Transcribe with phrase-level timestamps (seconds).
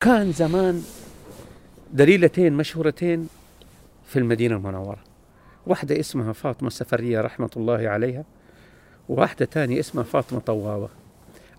[0.00, 0.82] كان زمان
[1.92, 3.28] دليلتين مشهورتين
[4.06, 4.98] في المدينة المنورة.
[5.66, 8.24] واحدة اسمها فاطمة السفرية رحمة الله عليها
[9.08, 10.88] وواحدة تانية اسمها فاطمة طوابة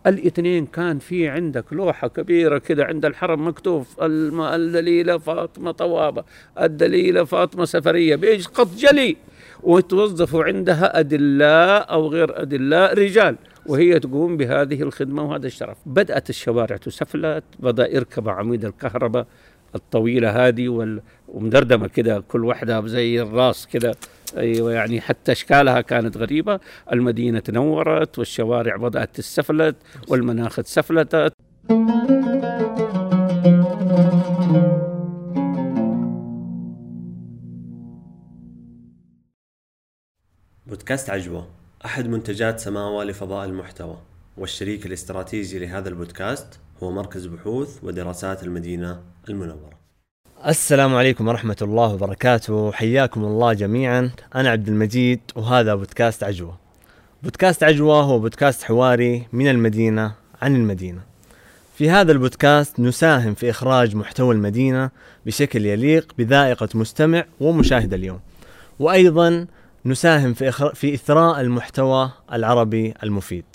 [0.07, 6.23] الاثنين كان في عندك لوحة كبيرة كده عند الحرم مكتوب الدليلة فاطمة طوابة
[6.61, 9.17] الدليلة فاطمة سفرية بإيش؟ خط جلي
[9.63, 13.35] وتوظفوا عندها أدلاء أو غير أدلاء رجال.
[13.65, 15.77] وهي تقوم بهذه الخدمة وهذا الشرف.
[15.85, 19.27] بدأت الشوارع تسفلت بدأ يركب عميد الكهرباء
[19.75, 23.95] الطويلة هذه وال- ومدردمة كده كل واحدة زي الراس كده.
[24.37, 26.59] أيوة يعني حتى أشكالها كانت غريبة.
[26.93, 29.75] المدينة تنورت والشوارع بدأت تسفلت
[30.07, 31.33] والمناخ تسفلتت
[40.67, 41.47] بودكاست عجوة
[41.85, 43.97] أحد منتجات سماوة لفضاء المحتوى
[44.37, 46.47] والشريك الاستراتيجي لهذا البودكاست
[46.83, 49.79] هو مركز بحوث ودراسات المدينة المنورة.
[50.47, 52.71] السلام عليكم ورحمة الله وبركاته.
[52.71, 54.11] حياكم الله جميعا.
[54.35, 56.57] أنا عبد المجيد وهذا بودكاست عجوة.
[57.23, 61.01] بودكاست عجوة هو بودكاست حواري من المدينة عن المدينة.
[61.77, 64.89] في هذا البودكاست نساهم في إخراج محتوى المدينة
[65.25, 68.19] بشكل يليق بذائقة مستمع ومشاهد اليوم.
[68.79, 69.47] وأيضا
[69.85, 70.73] نساهم في, إخر...
[70.73, 73.45] في إثراء المحتوى العربي المفيد.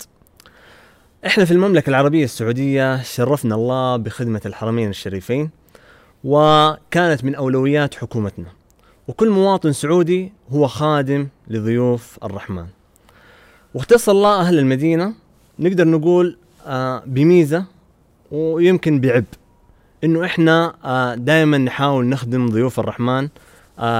[1.25, 5.49] إحنا في المملكة العربية السعودية شرفنا الله بخدمة الحرمين الشريفين
[6.23, 8.47] وكانت من أولويات حكومتنا
[9.07, 12.65] وكل مواطن سعودي هو خادم لضيوف الرحمن.
[13.73, 15.13] واختص الله أهل المدينة
[15.59, 17.65] نقدر نقول آه، بميزة
[18.31, 19.25] ويمكن بعب
[20.03, 23.29] إنه إحنا آه، دائما نحاول نخدم ضيوف الرحمن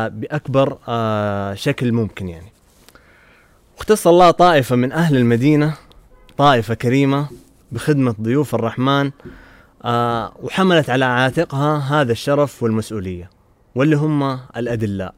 [0.07, 2.51] بأكبر آه، شكل ممكن يعني.
[3.77, 5.73] واختص الله طائفة من أهل المدينة
[6.37, 7.27] طائفة كريمة
[7.71, 9.11] بخدمة ضيوف الرحمن
[9.85, 13.29] آه، وحملت على عاتقها هذا الشرف والمسؤولية
[13.75, 15.13] واللي هم الأدلاء.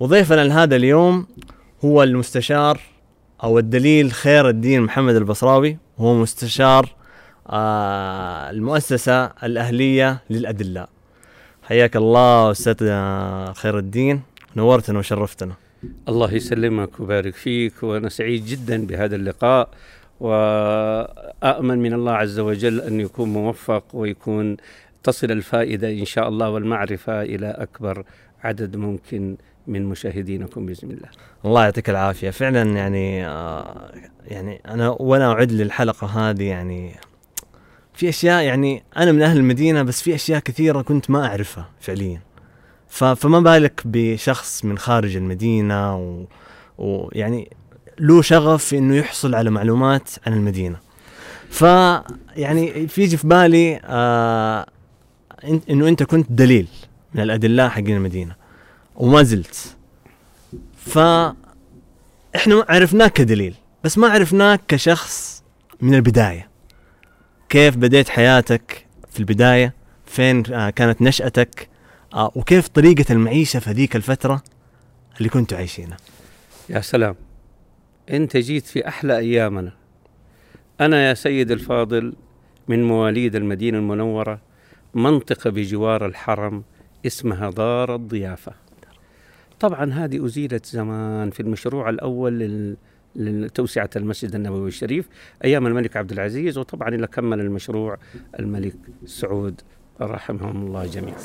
[0.00, 1.26] وضيفنا لهذا اليوم
[1.84, 2.80] هو المستشار
[3.44, 5.78] أو الدليل خير الدين محمد البصراوي.
[5.98, 6.88] هو مستشار
[7.50, 10.88] آه، المؤسسة الأهلية للأدلاء.
[11.72, 14.22] حياك الله أستاذ آه، خير الدين.
[14.56, 15.54] نورتنا وشرفتنا.
[16.08, 19.68] الله يسلمك ويبارك فيك وأنا سعيد جدا بهذا اللقاء
[20.20, 24.56] وأأمن من الله عز وجل أن يكون موفق ويكون
[25.02, 28.04] تصل الفائدة إن شاء الله والمعرفة إلى أكبر
[28.44, 31.08] عدد ممكن من مشاهدينكم بإذن الله.
[31.44, 32.30] الله يعطيك العافية.
[32.30, 33.90] فعلا يعني آه
[34.28, 36.94] يعني أنا وأنا أعد للحلقة هذه يعني
[37.94, 42.20] في أشياء يعني أنا من أهل المدينة بس في أشياء كثيرة كنت ما أعرفها فعليا.
[42.88, 46.24] فما بالك بشخص من خارج المدينة و-
[46.78, 47.50] ويعني
[47.98, 50.76] له شغف في إنه يحصل على معلومات عن المدينة.
[51.50, 51.62] ف
[52.36, 54.66] يعني في في بالي آه
[55.70, 56.68] إنه أنت كنت دليل
[57.14, 58.34] من الأدلاء حقين المدينة
[58.96, 59.76] وما زلت.
[60.76, 60.98] ف
[62.36, 63.54] إحنا عرفناك كدليل
[63.84, 65.42] بس ما عرفناك كشخص
[65.80, 66.48] من البداية.
[67.52, 69.74] كيف بديت حياتك في البداية؟
[70.06, 71.68] فين آه، كانت نشأتك؟
[72.14, 74.42] آه، وكيف طريقة المعيشة في ذيك الفترة
[75.18, 75.96] اللي كنتوا عايشينها؟
[76.68, 77.14] يا سلام.
[78.10, 79.72] أنت جيت في أحلى أيامنا.
[80.80, 82.14] أنا يا سيد الفاضل
[82.68, 84.40] من مواليد المدينة المنورة
[84.94, 86.62] منطقة بجوار الحرم
[87.06, 88.52] اسمها دار الضيافة.
[89.60, 92.76] طبعا هذه أزيلت زمان في المشروع الأول لل...
[93.16, 95.08] لتوسعة المسجد النبوي الشريف
[95.44, 97.98] أيام الملك عبد العزيز وطبعا إلى كمل المشروع
[98.38, 99.60] الملك سعود
[100.00, 101.18] رحمهم الله جميعا.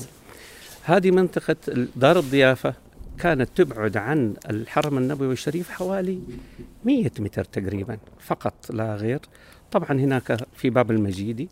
[0.84, 1.56] هذه منطقة
[1.96, 2.74] دار الضيافة
[3.20, 6.20] كانت تبعد عن الحرم النبوي الشريف حوالي
[6.86, 9.20] 100 متر تقريبا فقط لا غير.
[9.72, 11.50] طبعا هناك في باب المجيدي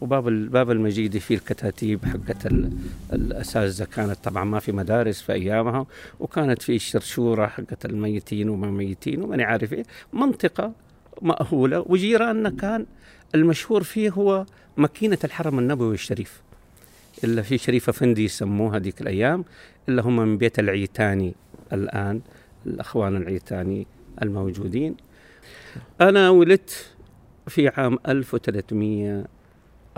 [0.00, 2.72] وباب الباب المجيدي فيه الكتاتيب حقت ال-
[3.12, 3.84] الأساتذة.
[3.84, 5.86] كانت طبعا ما في مدارس في أيامها
[6.20, 9.84] وكانت في الشرشوره حقت الميتين وما ميتين وماني عارف إيه.
[10.12, 10.72] منطقة
[11.22, 12.86] مأهولة وجيراننا كان
[13.34, 16.40] المشهور فيه هو ماكينة الحرم النبوي الشريف
[17.24, 19.44] إلا في شريف افندي يسموها هذيك الأيام
[19.88, 21.34] إلا هم من بيت العيتاني
[21.72, 22.20] الآن
[22.66, 23.86] الأخوان العيتاني
[24.22, 24.96] الموجودين.
[26.00, 26.86] أنا ولدت
[27.46, 27.98] في عام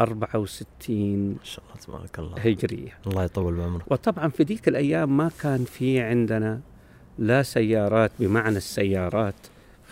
[0.00, 2.38] 1364 ما شاء الله تبارك الله.
[2.38, 6.60] هجريه الله يطول بعمرك وطبعا في ذيك الأيام ما كان في عندنا
[7.18, 9.34] لا سيارات بمعنى السيارات.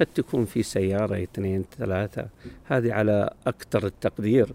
[0.00, 2.28] قد تكون في سيارة اثنين ثلاثة.
[2.64, 4.48] هذه على أكثر التقدير.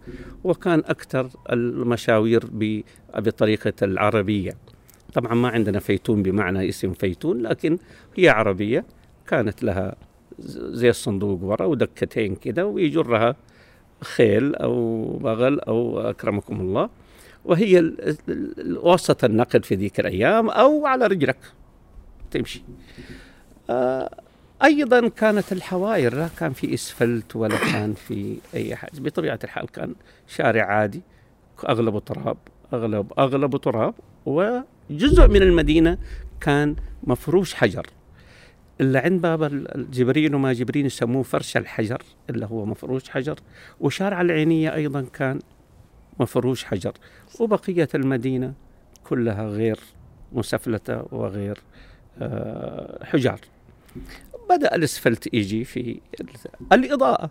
[0.43, 2.43] وكان أكثر المشاوير
[3.15, 4.57] بطريقة العربية.
[5.13, 7.77] طبعا ما عندنا فيتون بمعنى اسم فيتون لكن
[8.15, 8.85] هي عربية.
[9.27, 9.95] كانت لها
[10.39, 13.35] زي الصندوق ورا ودكتين كده ويجرها
[14.03, 16.89] خيل أو بغل أو أكرمكم الله.
[17.45, 17.93] وهي
[18.75, 21.37] وسط النقل في ذيك الأيام أو على رجلك.
[22.31, 22.63] تمشي.
[23.69, 24.09] آه،
[24.63, 28.99] أيضا كانت الحواير لا كان في إسفلت ولا كان في أي حاجة.
[28.99, 29.95] بطبيعة الحال كان
[30.27, 31.01] شارع عادي
[31.69, 32.37] أغلبه تراب
[32.73, 33.93] أغلب أغلبه تراب.
[34.25, 35.97] وجزء من المدينة
[36.41, 37.87] كان مفروش حجر.
[38.81, 43.39] اللي عند باب الجبرين وما جبرين يسموه فرش الحجر اللي هو مفروش حجر.
[43.79, 45.39] وشارع العينية أيضا كان
[46.19, 46.93] مفروش حجر.
[47.39, 48.53] وبقية المدينة
[49.03, 49.79] كلها غير
[50.31, 51.57] مسفلتة وغير
[52.21, 53.39] آه، حجار.
[54.49, 56.27] بدأ الأسفلت يجي في ال-
[56.73, 57.29] الإضاءة.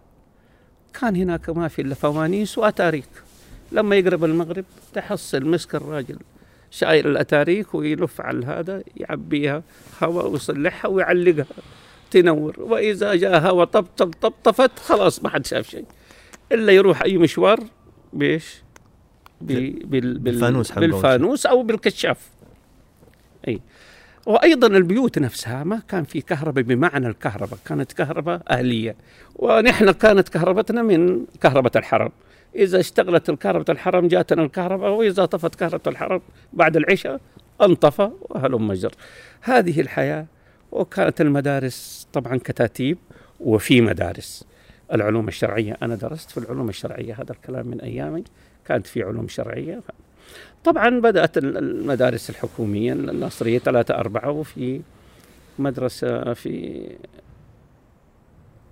[1.00, 3.08] كان هناك ما في إلا فوانيس وأتاريك.
[3.72, 4.64] لما يقرب المغرب
[4.94, 6.18] تحصل مسك الراجل
[6.72, 9.62] شايل الأتاريك ويلف على هذا يعبيها
[10.02, 11.46] هواء ويصلحها ويعلقها
[12.10, 15.84] تنور وإذا جاء هواء طبطب طبطفت خلاص ما حد شاف شيء
[16.52, 17.60] إلا يروح أي مشوار
[18.12, 18.62] بإيش؟
[19.40, 20.72] بال بال بال بالفانوس.
[20.72, 22.30] بالفانوس أو بالكشاف
[23.48, 23.60] أي
[24.26, 28.96] وأيضا البيوت نفسها ما كان في كهرباء بمعنى الكهرباء كانت كهرباء أهلية.
[29.36, 32.10] ونحن كانت كهربتنا من كهرباء الحرم.
[32.54, 36.20] إذا اشتغلت الكهرباء الحرم جاتنا الكهرباء وإذا طفت كهرباء الحرم
[36.52, 37.20] بعد العشاء
[37.62, 38.92] انطفى وهلم مجر.
[39.40, 40.26] هذه الحياة
[40.72, 42.98] وكانت المدارس طبعا كتاتيب
[43.40, 44.44] وفي مدارس.
[44.92, 48.24] العلوم الشرعية أنا درست في العلوم الشرعية هذا الكلام من أيامي
[48.66, 49.80] كانت في علوم شرعية.
[50.64, 54.80] طبعا بدأت ال- المدارس الحكومية النصرية ثلاثة أربعة وفي
[55.58, 56.82] مدرسة في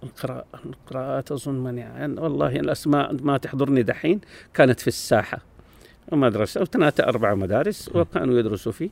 [0.03, 4.21] القراءة القراءات أظن ماني عن- والله الأسماء ما تحضرني دحين
[4.55, 5.39] كانت في الساحة.
[6.13, 8.91] مدرسة وثلاثة أربعة مدارس وكانوا يدرسوا فيه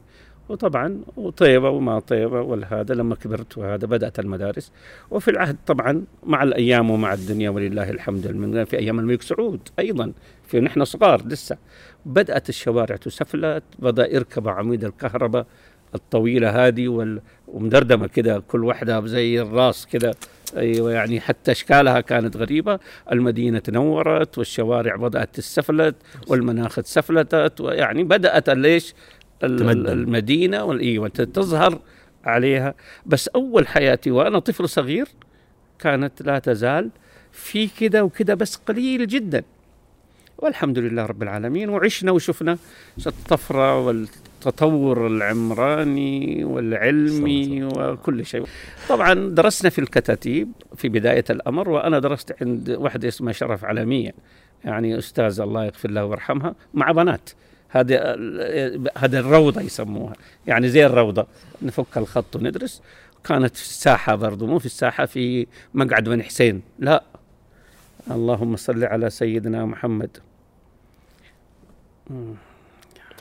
[0.49, 4.73] وطبعا وطيبة وما طيبة والهذا لما كبرت وهذا بدأت المدارس.
[5.11, 10.13] وفي العهد طبعا مع الأيام ومع الدنيا ولله الحمد في أيام الملك سعود أيضا
[10.47, 11.57] في نحن صغار لسه
[12.07, 15.47] بدأت الشوارع تسفلت بدأ يركب عميد الكهرباء
[15.95, 17.21] الطويلة هذه وال...
[17.49, 20.15] ومدردمة كده كل واحدة زي الراس كده
[20.57, 22.79] أيوة يعني حتى أشكالها كانت غريبة.
[23.13, 25.95] المدينة تنورت والشوارع بدأت تسفلت
[26.29, 28.95] والمناخ تسفلتت ويعني بدأت ليش؟
[29.41, 29.89] تمدن.
[29.89, 31.79] المدينة والإيوة تظهر
[32.25, 32.75] عليها.
[33.07, 35.09] بس أول حياتي وأنا طفل صغير
[35.79, 36.91] كانت لا تزال
[37.33, 39.43] في كده وكده بس قليل جدا.
[40.39, 41.69] والحمد لله رب العالمين.
[41.69, 42.59] وعشنا وشفنا
[43.07, 48.45] الطفرة والتطور العمراني والعلمي وكل شيء.
[48.89, 54.15] طبعا درسنا في الكتاتيب في بداية الأمر وأنا درست عند واحدة اسمها شرف عالمية
[54.65, 57.31] يعني أستاذة الله يغفر لها ويرحمها مع بنات.
[57.69, 57.97] هذه
[58.97, 60.13] هذه الروضة يسموها.
[60.47, 61.27] يعني زي الروضة.
[61.63, 62.83] نفك الخط وندرس.
[63.25, 66.63] كانت في الساحة برضو مو في الساحة في مقعد بن حسين.
[66.79, 67.05] لا.
[68.11, 70.19] اللهم صل على سيدنا محمد.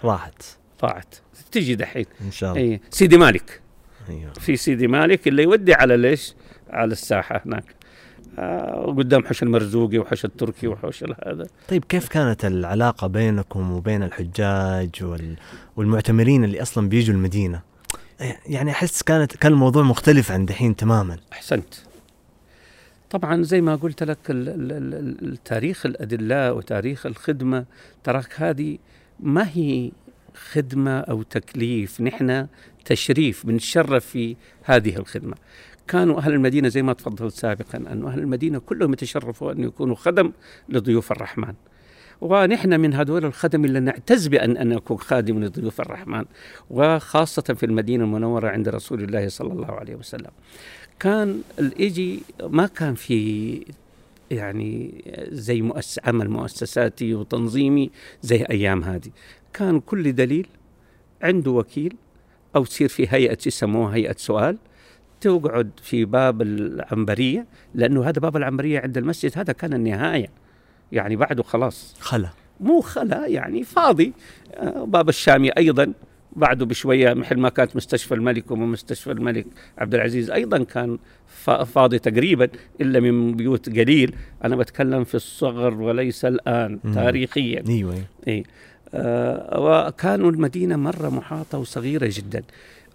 [0.03, 0.43] راحت.
[0.79, 1.15] طاعت.
[1.51, 2.05] تجي دحين.
[2.21, 2.61] إن شاء الله.
[2.61, 3.61] اي سيدي مالك.
[4.09, 4.33] أيوه.
[4.33, 6.33] في سيدي مالك اللي يودي على ليش؟
[6.69, 7.76] على الساحة هناك.
[8.39, 11.47] آه وقدام حوش المرزوقي وحوش التركي وحوش هذا.
[11.69, 15.35] طيب كيف كانت العلاقة بينكم وبين الحجاج وال...
[15.75, 17.61] والمعتمرين اللي أصلا بيجوا المدينة؟
[18.45, 21.17] يعني أحس كانت كان الموضوع مختلف عن دحين تماما.
[21.33, 21.73] أحسنت.
[23.09, 27.65] طبعا زي ما قلت لك ال- ال- ال- التاريخ الأدلاء وتاريخ الخدمة
[28.03, 28.77] تراك هذه
[29.19, 29.91] ما هي
[30.51, 32.47] خدمة أو تكليف نحن
[32.85, 35.35] تشريف بنتشرف في هذه الخدمة.
[35.87, 40.31] كانوا أهل المدينة زي ما تفضلت سابقا أن أهل المدينة كلهم يتشرفوا أن يكونوا خدم
[40.69, 41.53] لضيوف الرحمن.
[42.21, 46.25] ونحن من هذول الخدم اللي نعتز بأن أن نكون خادم لضيوف الرحمن
[46.69, 50.31] وخاصة في المدينة المنورة عند رسول الله صلى الله عليه وسلم.
[50.99, 53.65] كان الإيجي ما كان في
[54.31, 57.89] يعني زي مؤس عمل مؤسساتي وتنظيمي
[58.21, 59.09] زي أيام هذه.
[59.53, 60.47] كان كل دليل
[61.21, 61.95] عنده وكيل
[62.55, 64.57] أو تصير في هيئة يسموها هيئة سؤال
[65.21, 67.45] تقعد في باب العنبرية
[67.75, 70.29] لأنه هذا باب العنبرية عند المسجد هذا كان النهاية.
[70.91, 71.95] يعني بعده خلاص.
[71.99, 72.29] خلا.
[72.59, 74.13] مو خلا يعني فاضي.
[74.55, 75.93] آه، باب الشامي أيضا.
[76.35, 79.45] بعده بشوية مثل ما كانت مستشفى الملك ومستشفى الملك
[79.77, 80.97] عبد العزيز أيضا كان
[81.27, 82.47] فا- فاضي تقريبا
[82.81, 84.15] إلا من بيوت قليل.
[84.43, 86.93] أنا بتكلم في الصغر وليس الآن مم.
[86.93, 87.63] تاريخيا.
[87.69, 87.95] أيوه.
[88.27, 88.43] إيه.
[88.93, 92.43] آه وكانوا المدينة مرة محاطة وصغيرة جدا.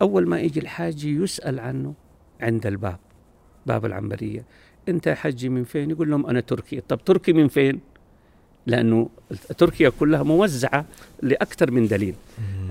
[0.02, 1.94] أول ما يجي الحاجي يسأل عنه
[2.42, 2.98] عند الباب
[3.66, 4.44] باب العنبرية.
[4.88, 6.80] أنت يا حجي من فين؟ يقول لهم أنا تركي.
[6.80, 7.80] طب تركي من فين؟
[8.66, 9.08] لأنه
[9.58, 10.84] تركيا كلها موزعة
[11.22, 12.14] لأكثر من دليل.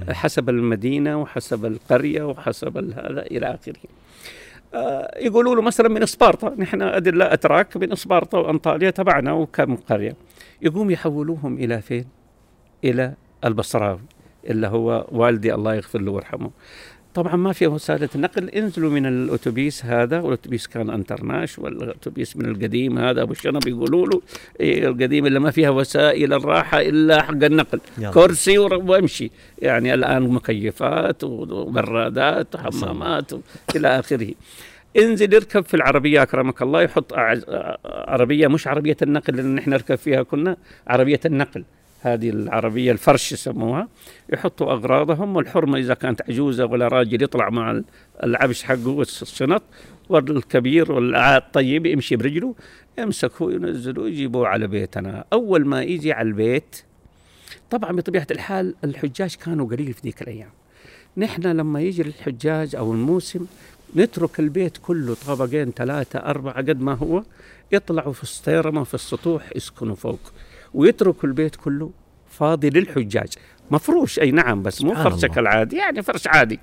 [0.09, 3.79] حسب المدينة وحسب القرية وحسب هذا إلى آخره.
[4.73, 10.15] آه، يقولوا له مثلا من اسبارتا نحن أدلة أتراك من اسبارتا وأنطاليا تبعنا وكم قرية.
[10.61, 12.05] يقوم يحولوهم إلى فين؟
[12.83, 13.13] إلى
[13.45, 13.99] البصراوي
[14.45, 16.51] اللي هو والدي الله يغفر له ويرحمه.
[17.13, 22.97] طبعا ما في وسائل النقل انزلوا من الأتوبيس هذا والأتوبيس كان أنترناش والأتوبيس من القديم
[22.97, 24.21] هذا أبو الشنب يقولوا له
[24.59, 27.79] إيه القديم اللي ما فيها وسائل الراحة إلا حق النقل.
[27.97, 28.11] يلا.
[28.11, 29.31] كرسي وامشي.
[29.59, 33.31] يعني الآن مكيفات وبرادات وحمامات
[33.75, 34.31] إلى آخره.
[34.97, 37.13] انزل اركب في العربية أكرمك الله يحط
[37.85, 41.63] عربية مش عربية النقل اللي نحن نركب فيها كنا عربية النقل.
[42.01, 43.87] هذه العربية الفرش يسموها
[44.33, 47.81] يحطوا أغراضهم والحرمة إذا كانت عجوزة ولا راجل يطلع مع
[48.23, 49.63] العبش حقه والشنط
[50.09, 52.55] والكبير والطيب يمشي برجله
[52.97, 55.23] يمسكوه ينزلوه يجيبوه على بيتنا.
[55.33, 56.83] أول ما يجي على البيت
[57.71, 60.49] طبعا بطبيعة الحال الحجاج كانوا قليل في ذيك الأيام.
[61.17, 63.45] نحن لما يجي الحجاج أو الموسم
[63.95, 67.23] نترك البيت كله طبقين ثلاثة أربعة قد ما هو
[67.71, 70.19] يطلعوا في السطيرمة في السطوح يسكنوا فوق.
[70.73, 71.91] ويتركوا البيت كله
[72.29, 73.33] فاضي للحجاج.
[73.71, 75.37] مفروش أي نعم بس مو فرشك.
[75.37, 75.75] العادي.
[75.77, 76.59] يعني فرش عادي.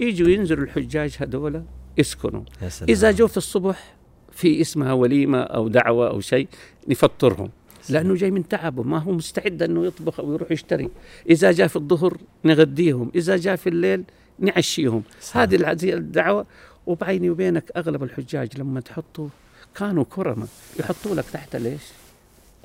[0.00, 1.62] يجوا ينزلوا الحجاج هذول
[1.98, 2.42] يسكنوا.
[2.88, 3.94] إذا جو في الصبح
[4.32, 6.48] في اسمها وليمة أو دعوة أو شيء
[6.88, 7.50] نفطرهم.
[7.88, 10.88] لأنه جاي من تعبه ما هو مستعد أنه يطبخ أو يروح يشتري.
[11.30, 14.04] إذا جاء في الظهر نغديهم إذا جاء في الليل
[14.38, 15.02] نعشيهم.
[15.32, 16.46] هذه الدعوة.
[16.86, 19.28] وبعيني وبينك أغلب الحجاج لما تحطوا
[19.74, 20.46] كانوا كرمة
[20.80, 21.82] يحطوا لك تحت ليش؟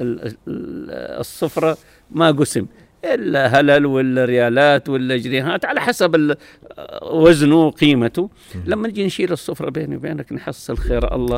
[0.01, 1.77] الصفرة
[2.11, 2.65] ما قسم.
[3.05, 6.37] إلا هلل ولا ريالات ولا جنيهات على حسب
[7.01, 8.29] وزنه وقيمته.
[8.65, 11.37] لما نجي نشيل الصفرة بيني وبينك نحصل خير الله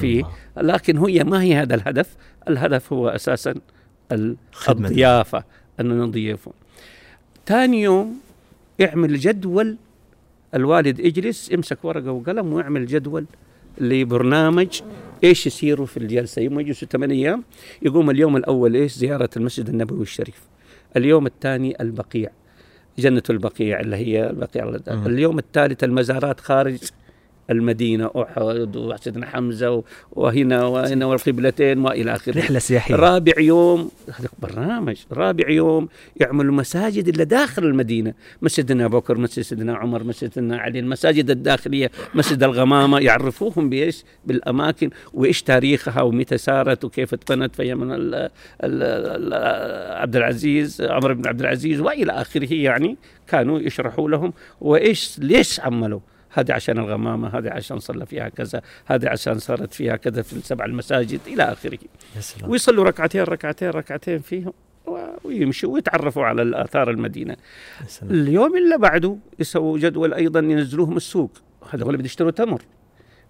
[0.00, 0.24] فيه.
[0.58, 0.74] الله.
[0.74, 2.16] لكن هي ما هي هذا الهدف؟
[2.48, 3.54] الهدف هو أساسا.
[4.68, 5.44] الضيافة
[5.80, 6.54] أن نضيفهم
[7.46, 8.20] ثاني يوم
[8.80, 9.76] اعمل جدول
[10.54, 13.26] الوالد يجلس يمسك ورقة وقلم ويعمل جدول
[13.78, 14.80] لبرنامج
[15.24, 17.44] إيش يصيروا في الجلسة؟ يوم يجلسوا ثمان أيام
[17.82, 20.40] يقوم اليوم الأول إيش؟ زيارة المسجد النبوي الشريف.
[20.96, 22.30] اليوم الثاني البقيع
[22.98, 24.76] جنة البقيع اللي هي البقيع.
[24.88, 26.78] اليوم الثالث المزارات خارج
[27.50, 32.38] المدينة أحد وسيدنا حمزة وهنا وهنا والقبلتين وإلى آخره.
[32.38, 32.94] رحلة سياحية.
[32.96, 34.96] رابع يوم هذا برنامج.
[35.12, 35.88] رابع يوم
[36.20, 38.14] يعملوا مساجد اللي داخل المدينة.
[38.42, 42.98] مسجدنا أبو بكر مسجد سيدنا عمر مسجد سيدنا علي المساجد الداخلية مسجد الغمامة.
[42.98, 48.30] يعرفوهم بإيش؟ بالأماكن وإيش تاريخها ومتى سارت وكيف اتبنت في من ال- ال-
[48.64, 52.96] ال- عبد العزيز عمر بن عبد العزيز وإلى آخره يعني
[53.28, 54.32] كانوا يشرحوا لهم.
[54.60, 59.96] وإيش ليش عملوا؟ هذه عشان الغمامة هذه عشان صلى فيها كذا هذه عشان صارت فيها
[59.96, 61.20] كذا في السبع المساجد
[62.16, 62.50] يا سلام.
[62.50, 64.52] ويصلوا ركعتين ركعتين ركعتين فيهم
[65.24, 66.42] ويمشوا ويتعرفوا على
[67.80, 68.12] يا سلام.
[68.12, 71.30] اليوم اللي بعده يسووا جدول أيضا ينزلوهم السوق.
[71.70, 72.62] هذول بده يشتروا تمر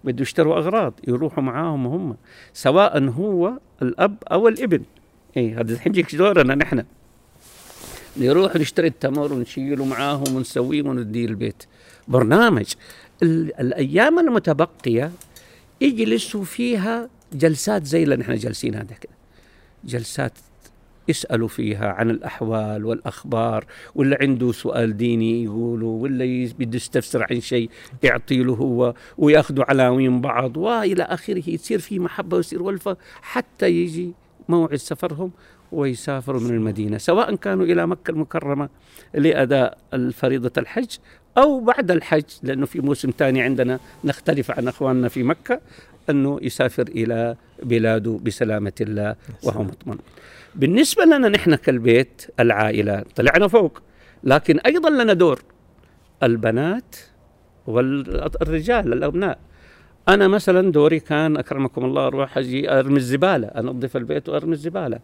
[0.03, 2.17] بده يشتروا أغراض يروحوا معاهم هم
[2.53, 4.83] سواء هو الأب أو الإبن.
[5.37, 6.83] إيه هذا الحين يجيك دورنا نحن.
[8.17, 11.63] نروح نشتري التمر ونشيله معاهم ونسويه ونديه البيت.
[12.07, 12.73] برنامج.
[13.23, 15.11] ال- الأيام المتبقية
[15.81, 19.13] يجلسوا فيها جلسات زي اللي نحن جالسين هذا كده.
[19.85, 20.31] جلسات
[21.07, 23.65] يسألوا فيها عن الأحوال والأخبار
[23.95, 27.69] ولا عنده سؤال ديني يقولوا ولا يس- بده يستفسر عن شيء
[28.03, 34.11] يعطي له هو ويأخذوا عناوين بعض وإلى آخره يصير في محبة ويصير ولفة حتى يجي
[34.49, 35.31] موعد سفرهم
[35.71, 36.97] ويسافروا من المدينة.
[36.97, 38.69] سواء كانوا إلى مكة المكرمة
[39.13, 40.89] لأداء الفريضة الحج
[41.37, 45.61] أو بعد الحج لأنه في موسم ثاني عندنا نختلف عن أخواننا في مكة
[46.09, 49.99] أنه يسافر إلى بلاده بسلامة الله وهو مطمئن.
[50.55, 53.81] بالنسبة لنا نحن كالبيت العائلة طلعنا فوق
[54.23, 55.41] لكن أيضا لنا دور
[56.23, 56.95] البنات
[57.67, 59.39] والرجال الأبناء.
[60.09, 64.99] أنا مثلا دوري كان أكرمكم الله أروح أجي أرمي الزبالة أنظف البيت وأرمي الزبالة.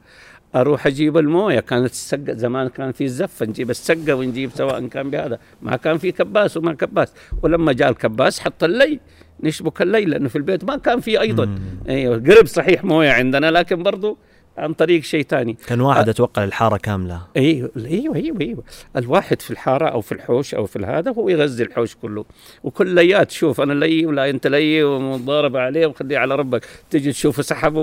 [0.56, 5.39] أروح أجيب الموية كانت السقة زمان كان في زفة نجيب السقة ونجيب سواء كان بهذا.
[5.62, 7.13] ما كان في كباس وما كباس.
[7.44, 9.00] ولما جاء الكباس حط اللي
[9.44, 11.46] نشبك اللي لأنه في البيت ما كان في أيضا.
[11.46, 11.60] مم.
[11.89, 14.18] أيوه قرب صحيح موية عندنا لكن برضو
[14.58, 17.22] عن طريق شيء ثاني كان واحد أتوقع الحاره كاملة.
[17.38, 18.64] أيوه إيوه إيوه إيوه.
[18.98, 22.26] الواحد في الحارة أو في الحوش أو في هذا هو يغذي الحوش كله.
[22.64, 26.66] وكليات شوف أنا لي ولا أنت لي ومضاربه عليه وخليه على ربك.
[26.90, 27.80] تجي تشوفه سحبه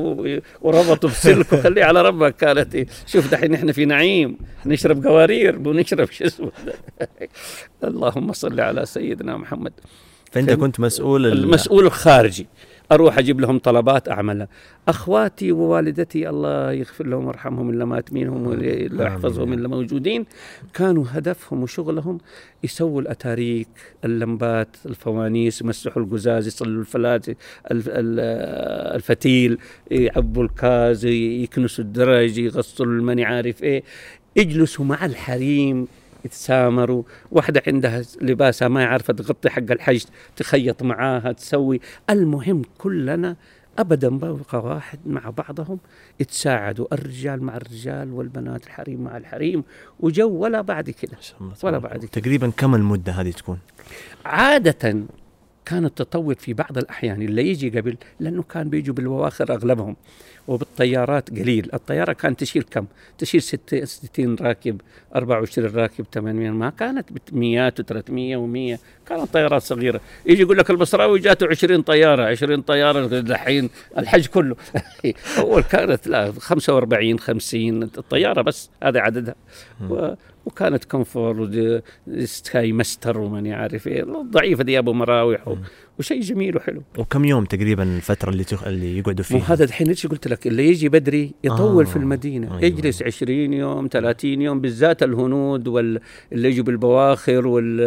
[0.62, 2.36] وربطه بسلك وخليه على ربك.
[2.36, 2.86] كانت إيه.
[3.06, 4.36] شوف دحين نحن في نعيم.
[4.66, 6.50] نشرب قوارير ونشرب شو اسمه؟
[7.84, 9.72] اللهم صل على سيدنا محمد.
[10.32, 12.46] فإنت؟ كنت مسؤول ال- المسؤول الخارجي.
[12.92, 14.48] أروح أجيب لهم طلبات اعملها
[14.88, 20.26] أخواتي ووالدتي الله يغفر لهم ويرحمهم اللي مات منهم واللي يحفظهم اللي موجودين
[20.74, 22.18] كانوا هدفهم وشغلهم
[22.64, 23.68] يسووا الأتاريك
[24.04, 27.36] اللمبات الفوانيس يمسحوا القزاز يصلوا الفلات ال-
[27.70, 29.58] ال- الفتيل
[29.90, 33.82] يعبوا الكاز يكنسوا الدرج يغسلوا الماني عارف إيه.
[34.36, 35.86] يجلسوا مع الحريم.
[36.24, 40.04] يتسامروا واحدة عندها لباسها ما عارفة تغطي حق الحج
[40.36, 43.36] تخيط معاها تسوي المهم كلنا
[43.78, 45.78] ابدا بقى واحد مع بعضهم
[46.20, 49.64] يتساعدوا الرجال مع الرجال والبنات الحريم مع الحريم
[50.00, 51.98] وجو ولا بعد الله ولا بعد.
[51.98, 52.08] كده.
[52.08, 53.58] تقريبا كم المدة هذه تكون؟
[54.24, 54.96] عادة
[55.64, 59.96] كانت تطول في بعض الأحيان اللي يجي قبل لأنه كان بيجوا بالبواخر أغلبهم
[60.48, 61.70] وبالطيارات قليل.
[61.74, 62.86] الطيارة كانت تشيل كم؟
[63.18, 64.80] تشيل ست- 60 راكب
[65.16, 70.00] 24 راكب 800 ما كانت مئات و300 و100 كانت طيارات صغيرة.
[70.26, 72.24] يجي يقول لك البصراوي جاته 20 طيارة.
[72.24, 74.56] 20 طيارة الحين الحج كله.
[75.38, 79.34] أول كانت لا 45 50 الطيارة بس هذا عددها.
[79.90, 80.14] و
[80.46, 81.80] وكانت Convair ودي-
[82.24, 84.02] Skymaster وماني عارف إيه.
[84.20, 85.56] الضعيفه دي ابو مراوح
[85.98, 88.64] وشيء جميل وحلو وكم يوم تقريبا الفترة اللي تخ...
[88.66, 92.46] اللي يقعدوا فيها؟ هذا الحين إيش قلت لك اللي يجي بدري يطول آه، في المدينة
[92.50, 92.64] أيوة.
[92.64, 96.00] يجلس 20 يوم 30 يوم بالذات الهنود واللي
[96.32, 97.80] يجوا بالبواخر وال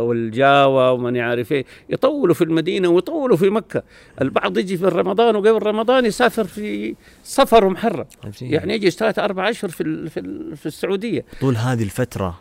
[0.00, 3.82] والجاوا وماني عارف إيه يطولوا في المدينة ويطولوا في مكة
[4.22, 8.52] البعض يجي في رمضان وقبل رمضان يسافر في سفر محرم عجيب.
[8.52, 12.40] يعني يجي ثلاثة أربع أشهر في ال- في ال- في السعودية طول هذه الفترة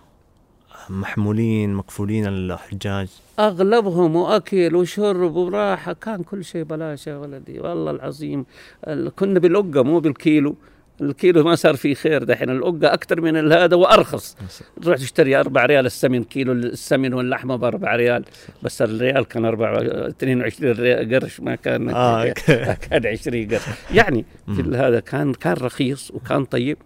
[0.90, 3.08] محمولين مقفولين الحجاج.
[3.40, 8.46] أغلبهم واكل وشرب وراحة كان كل شيء بلاش يا ولدي والله العظيم
[8.88, 10.56] ال- كنا بالأقة مو بالكيلو.
[11.02, 12.50] الكيلو ما صار فيه خير دحين.
[12.50, 14.38] الأقة أكثر من هذا وأرخص.
[14.82, 18.26] تروح تشتري أربع ريال السمن كيلو السمن واللحمة بأربع ريال.
[18.64, 22.34] بس الريال كان أربع 22 ريال قرش ما كان آه،
[22.90, 23.62] كان 20 قرش.
[23.94, 24.26] يعني
[24.56, 26.78] في هذا كان كان رخيص وكان طيب.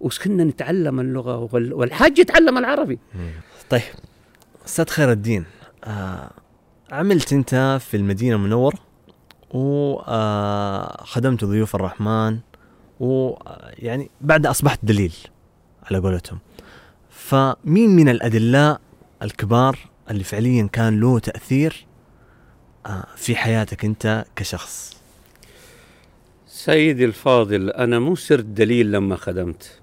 [0.00, 2.98] وكنا نتعلم اللغة وال- والحاج يتعلم العربي.
[3.70, 3.82] طيب
[4.66, 5.44] أستاذ خير الدين
[5.84, 6.30] آه
[6.92, 8.78] عملت أنت في المدينة المنورة
[9.50, 12.38] وخدمت ضيوف الرحمن
[13.00, 15.14] ويعني بعد أصبحت دليل
[15.82, 16.38] على قولتهم.
[17.10, 18.80] فمين من الادلاء
[19.22, 19.78] الكبار
[20.10, 21.86] اللي فعليا كان له تأثير
[22.86, 24.96] آه في حياتك أنت كشخص؟
[26.46, 29.80] سيدي الفاضل أنا مو صرت دليل لما خدمت.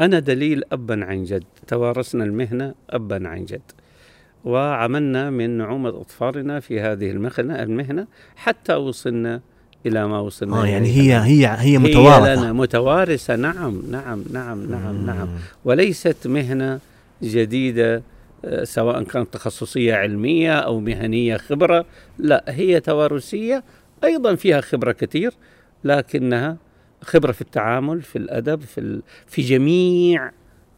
[0.00, 1.44] أنا دليل أبا عن جد.
[1.66, 3.62] توارثنا المهنة أبا عن جد.
[4.44, 9.40] وعملنا من نعومة أطفالنا في هذه المهنة المهنة حتى وصلنا
[9.86, 12.34] إلى ما وصلنا آه يعني هي هي هي هي متوارثة.
[12.34, 13.36] لنا متوارثة.
[13.36, 15.26] نعم نعم نعم نعم نعم.
[15.28, 15.38] مم.
[15.64, 16.80] وليست مهنة
[17.22, 18.02] جديدة
[18.44, 21.84] آه، سواء كانت تخصصية علمية أو مهنية خبرة.
[22.18, 23.64] لا هي توارثية.
[24.04, 25.32] أيضا فيها خبرة كثير
[25.84, 26.56] لكنها
[27.02, 29.00] خبرة في التعامل في الأدب في.
[29.26, 30.30] في جميع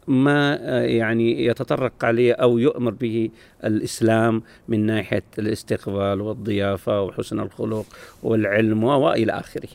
[0.06, 3.30] ما آه، يعني يتطرق عليه أو يؤمر به
[3.64, 7.86] الإسلام من ناحية الاستقبال والضيافة وحسن الخلق
[8.22, 9.68] والعلم و- وإلى آخره.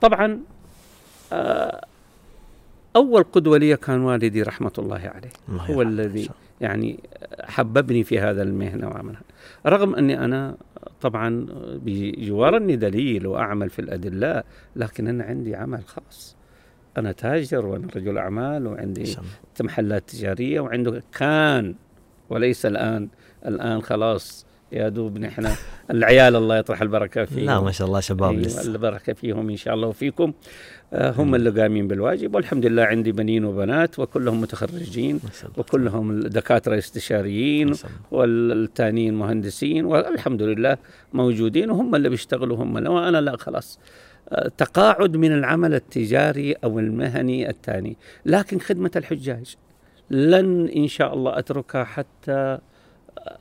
[0.00, 0.38] طبعا
[1.32, 1.84] آه،
[2.96, 5.30] أول قدوة لي كان والدي رحمة الله عليه.
[5.48, 5.82] الله هو.
[5.82, 6.28] الذي
[6.60, 7.00] يعني
[7.40, 9.20] حببني في هذا المهنة وعملها.
[9.66, 10.54] رغم أني أنا
[11.00, 11.46] طبعا
[11.84, 14.44] بجوار أني دليل وأعمل في الأدلاء
[14.76, 16.35] لكن أنا عندي عمل خاص.
[16.96, 19.16] أنا تاجر وأنا رجل أعمال ما وعندي.
[19.60, 21.74] محلات تجارية وعنده كان
[22.30, 23.08] وليس الآن.
[23.46, 25.48] الآن خلاص يا دوب نحن
[25.90, 27.46] العيال الله يطرح البركة فيهم.
[27.46, 28.62] لا ما شاء الله شباب أيوة لسه.
[28.62, 30.32] البركة فيهم إن شاء الله وفيكم.
[30.92, 35.20] آه هم اللي قايمين بالواجب والحمد لله عندي بنين وبنات وكلهم متخرجين
[35.56, 37.72] وكلهم دكاترة استشاريين.
[38.10, 40.76] والتانيين مهندسين والحمد لله
[41.12, 43.78] موجودين وهم اللي بيشتغلوا هم وأنا لا خلاص.
[44.58, 47.96] تقاعد من العمل التجاري أو المهني الثاني.
[48.26, 49.56] لكن خدمة الحجاج
[50.10, 52.58] لن إن شاء الله أتركها حتى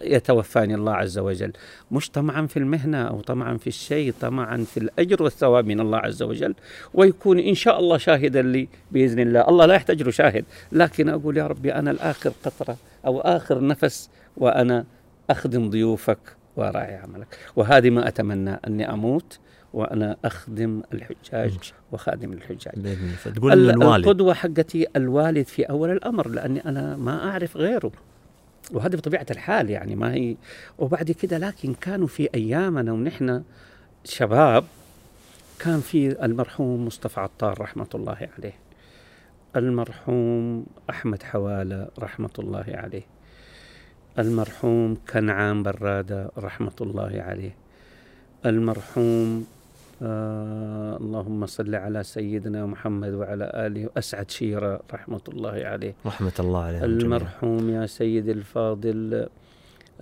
[0.02, 1.54] يتوفاني الله عز وجل.
[1.92, 6.24] مش طمعا في المهنة أو طمعا في الشيء طمعا في الأجر والثواب من الله عز
[6.24, 6.56] وجل
[6.94, 9.48] ويكون إن شاء الله شاهدا لي بإذن الله.
[9.48, 14.10] الله لا يحتاج له شاهد لكن أقول يا ربي أنا الآخر قطرة أو آخر نفس
[14.38, 14.86] وأنا
[15.30, 16.20] أخدم ضيوفك
[16.56, 17.38] وأراعي عملك.
[17.56, 19.40] وهذه ما أتمنى أني أموت
[19.76, 22.74] وأنا أخدم الحجاج وخادم الحجاج.
[22.76, 23.74] بإذن الله.
[23.74, 27.92] الوالد القدوة حقتي الوالد في أول الأمر لأني أنا ما أعرف غيره.
[28.72, 30.36] وهذه بطبيعة الحال يعني ما هي.
[30.78, 33.44] وبعد كده لكن كانوا في أيامنا ونحن
[34.04, 34.64] شباب
[35.60, 38.54] كان في المرحوم مصطفى عطار رحمة الله عليه.
[39.56, 43.04] المرحوم أحمد حوالة رحمة الله عليه.
[44.20, 47.56] المرحوم كنعان برادة رحمة الله عليه.
[48.46, 49.46] المرحوم
[50.02, 55.94] آه اللهم صل على سيدنا محمد وعلى آله أسعد شيرة رحمة الله عليه.
[56.06, 59.28] رحمة الله عليه المرحوم يا سيدي الفاضل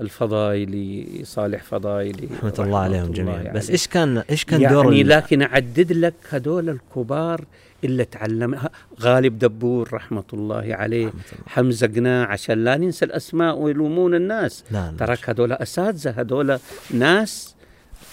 [0.01, 3.53] الفضايلي صالح فضايلي رحمة الله عليهم جميعا.
[3.53, 7.45] بس إيش كان إيش كان يعني دور لكن أعدد لك هذول الكبار
[7.84, 8.60] اللي تعلم
[9.01, 11.08] غالب دبور رحمه الله عليه.
[11.08, 11.43] رحمة الله.
[11.47, 14.63] حمزة قناع عشان لا ننسى الأسماء ويلومون الناس.
[14.71, 16.60] لا تراك هذول أساتذة هذول
[16.93, 17.56] ناس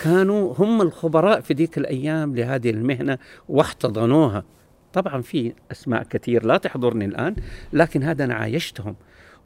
[0.04, 4.44] كانوا هم الخبراء في ذيك الأيام لهذه المهنة واحتضنوها.
[4.92, 7.36] طبعا في أسماء كثير لا تحضرني الآن
[7.72, 8.96] لكن هذا أنا عايشتهم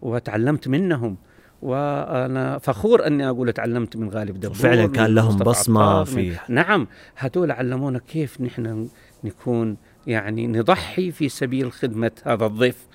[0.02, 1.16] وتعلمت منهم.
[1.62, 7.50] وأنا فخور أني أقول تعلمت من غالب دبور فعلا كان لهم عطار، في نعم هذول
[7.50, 8.88] علمونا كيف نحن
[9.24, 12.86] نكون يعني نضحي في سبيل خدمة هذا الضيف.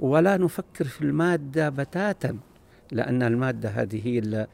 [0.00, 2.36] ولا نفكر في المادة بتاتا
[2.92, 4.46] لأن المادة هذه هي اللي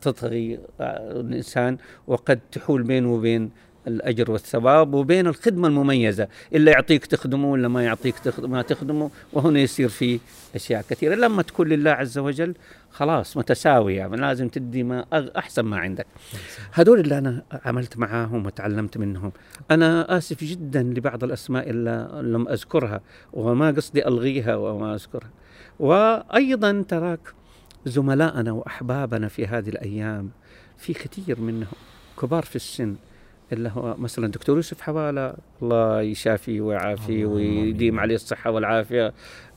[0.00, 3.50] تطغي الإنسان وقد تحول بينه وبين
[3.86, 9.88] الأجر والثواب وبين الخدمة المميزة إلا يعطيك تخدمه ولا ما يعطيك ما تخدمه وهنا يصير
[9.88, 10.20] في
[10.54, 11.14] أشياء كثيرة.
[11.14, 12.54] لما تكون لله عز وجل
[12.90, 16.06] خلاص متساوية يعني لازم تدي ما أحسن ما عندك.
[16.72, 19.32] هذول اللي أنا عملت معاهم وتعلمت منهم
[19.70, 23.00] أنا آسف جدا لبعض الأسماء اللي لم أذكرها
[23.32, 25.30] وما قصدي ألغيها وما أذكرها.
[25.78, 27.20] وأيضا تراك
[27.86, 30.30] زملائنا وأحبابنا في هذه الأيام
[30.78, 31.72] في كثير منهم
[32.20, 32.94] كبار في السن
[33.52, 37.26] اللي هو مثلا دكتور يوسف حوالة الله يشافيه ويعافيه.
[37.26, 39.12] ويديم عليه الصحة والعافية.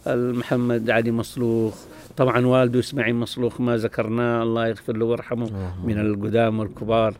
[0.08, 1.76] محمد علي مصلوخ
[2.18, 7.14] طبعا والده إسماعيل مصلوخ ما ذكرناه الله يغفر له ويرحمه من القدام والكبار.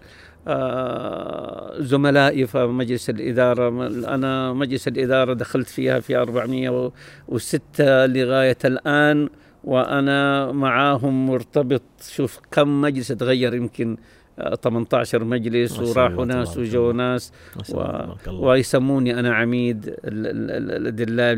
[0.48, 9.30] آه، زملائي في مجلس الإدارة أنا مجلس الإدارة دخلت فيها في 406 لغاية الآن.
[9.64, 11.82] وأنا معاهم مرتبط.
[12.16, 13.98] شوف كم مجلس تغير يمكن
[14.40, 17.04] آه، 18 مجلس ما شاء وراحوا الله، ناس وجو الله.
[17.12, 17.32] ناس.
[17.70, 17.82] و...
[17.82, 18.40] الله الله.
[18.42, 21.34] ويسموني أنا عميد ال- ال- ال- الأدلة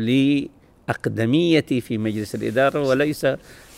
[0.88, 3.26] لأقدميتي في مجلس الإدارة وليس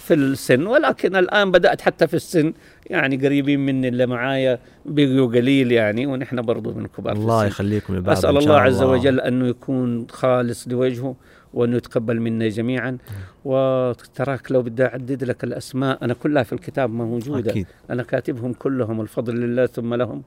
[0.04, 0.66] في السن.
[0.66, 2.52] ولكن الآن بدأت حتى في السن
[2.86, 7.48] يعني قريبين مني اللي معايا بقوا قليل يعني ونحن برضو من كبار في الله السن.
[7.48, 8.60] يخليكم لبعض إن شاء الله.
[8.60, 11.16] عز وجل أنه يكون خالص لوجهه.
[11.54, 12.98] وأنه يتقبل منا جميعا.
[13.44, 17.50] وتراك لو بدي أعدد لك الأسماء أنا كلها في الكتاب موجودة.
[17.50, 17.66] أكيد.
[17.90, 20.22] أنا كاتبهم كلهم الفضل لله ثم لهم.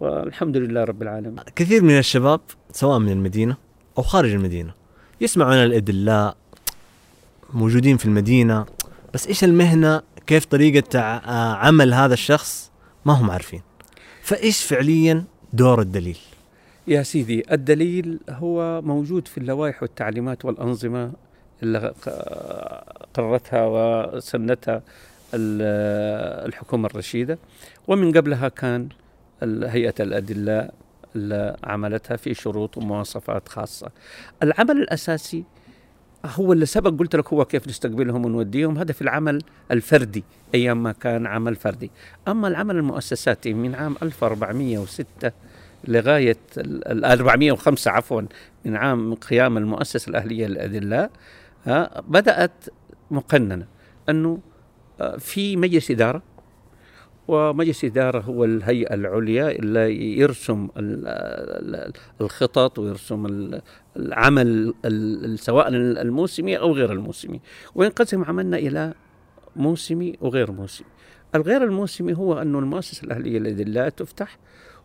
[0.00, 1.40] والحمد لله رب العالمين.
[1.56, 2.40] كثير من الشباب
[2.72, 3.56] سواء من المدينة
[3.98, 4.74] أو خارج المدينة
[5.20, 6.36] يسمعون الأدلاء
[7.54, 8.66] موجودين في المدينة
[9.14, 12.70] بس إيش المهنة؟ كيف طريقة آه، عمل هذا الشخص؟
[13.04, 13.62] ما هم عارفين.
[14.22, 16.18] فإيش فعليا دور الدليل؟
[16.88, 21.12] يا سيدي الدليل هو موجود في اللوائح والتعليمات والأنظمة
[21.62, 21.94] اللي
[23.14, 24.82] قررتها وسنتها
[25.34, 27.38] ال- الحكومة الرشيدة.
[27.88, 28.88] ومن قبلها كان
[29.42, 30.74] هيئة الأدلاء
[31.16, 33.90] اللي عملتها في شروط ومواصفات خاصة.
[34.42, 35.44] العمل الأساسي
[36.24, 38.78] هو اللي سبق قلت لك هو كيف نستقبلهم ونوديهم.
[38.78, 41.90] هذا في العمل الفردي أيام ما كان عمل فردي.
[42.28, 45.32] أما العمل المؤسساتي من عام 1406
[45.88, 48.22] لغاية ال ال- 405 عفوا
[48.64, 51.10] من عام قيام المؤسسة الأهلية للأدلاء
[52.08, 52.64] بدأت
[53.10, 53.66] مقننة
[54.08, 54.38] أنه
[55.00, 56.22] آه، في مجلس إدارة
[57.28, 63.62] ومجلس إدارة هو الهيئة العليا اللي يرسم ال- ال- الخطط ويرسم ال-
[63.96, 67.40] العمل ال- ال- سواء الموسمي أو غير الموسمي.
[67.74, 68.94] وينقسم عملنا إلى
[69.56, 70.86] موسمي وغير موسمي.
[71.34, 74.38] الغير الموسمي هو أنه المؤسسة الأهلية للأدلاء تفتح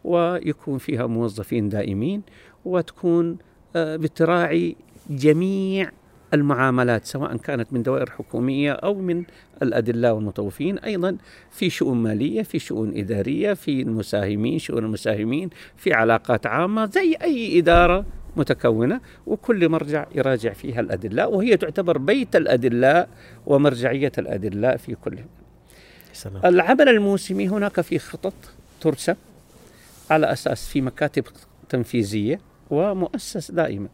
[0.06, 2.22] ويكون فيها موظفين دائمين
[2.66, 3.38] وتكون
[3.76, 4.76] آه، بتراعي
[5.10, 5.92] جميع
[6.34, 9.24] المعاملات سواء كانت من دوائر حكومية أو من
[9.62, 11.18] الأدلاء والمطوفين أيضا
[11.52, 17.60] في شؤون مالية في شؤون إدارية في المساهمين شؤون المساهمين في علاقات عامة زي أي
[17.60, 18.06] إدارة
[18.38, 23.10] متكونة وكل مرجع يراجع فيها الأدلاء وهي تعتبر بيت الأدلاء
[23.46, 25.18] ومرجعية الأدلاء في كل.
[26.46, 28.34] العمل الموسمي هناك في خطط
[28.82, 29.16] ترسم.
[30.10, 31.24] على أساس في مكاتب
[31.70, 32.40] تنفيذية
[32.70, 33.88] ومؤسس دائما.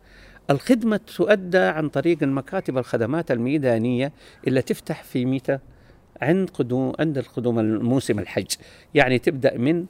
[0.50, 4.12] الخدمة تؤدى عن طريق المكاتب الخدمات الميدانية
[4.47, 5.60] اللي تفتح في متى؟
[6.21, 8.47] عند قدوم عند القدوم الموسم الحج،
[8.93, 9.86] يعني تبدأ من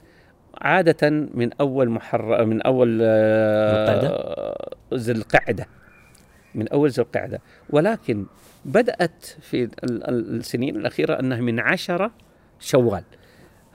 [0.61, 5.67] عادة من أول محرم من أول آه، ذي القعده
[6.55, 8.25] من أول ذي القعده ولكن
[8.65, 12.11] بدأت في ال- ال- السنين الأخيرة أنها من عشرة
[12.59, 13.03] شوال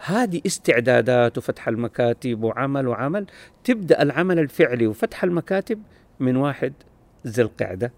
[0.04, 3.26] هذه استعدادات وفتح المكاتب وعمل وعمل.
[3.64, 5.82] تبدأ العمل الفعلي وفتح المكاتب
[6.20, 6.72] من واحد
[7.26, 7.92] ذي القعدة.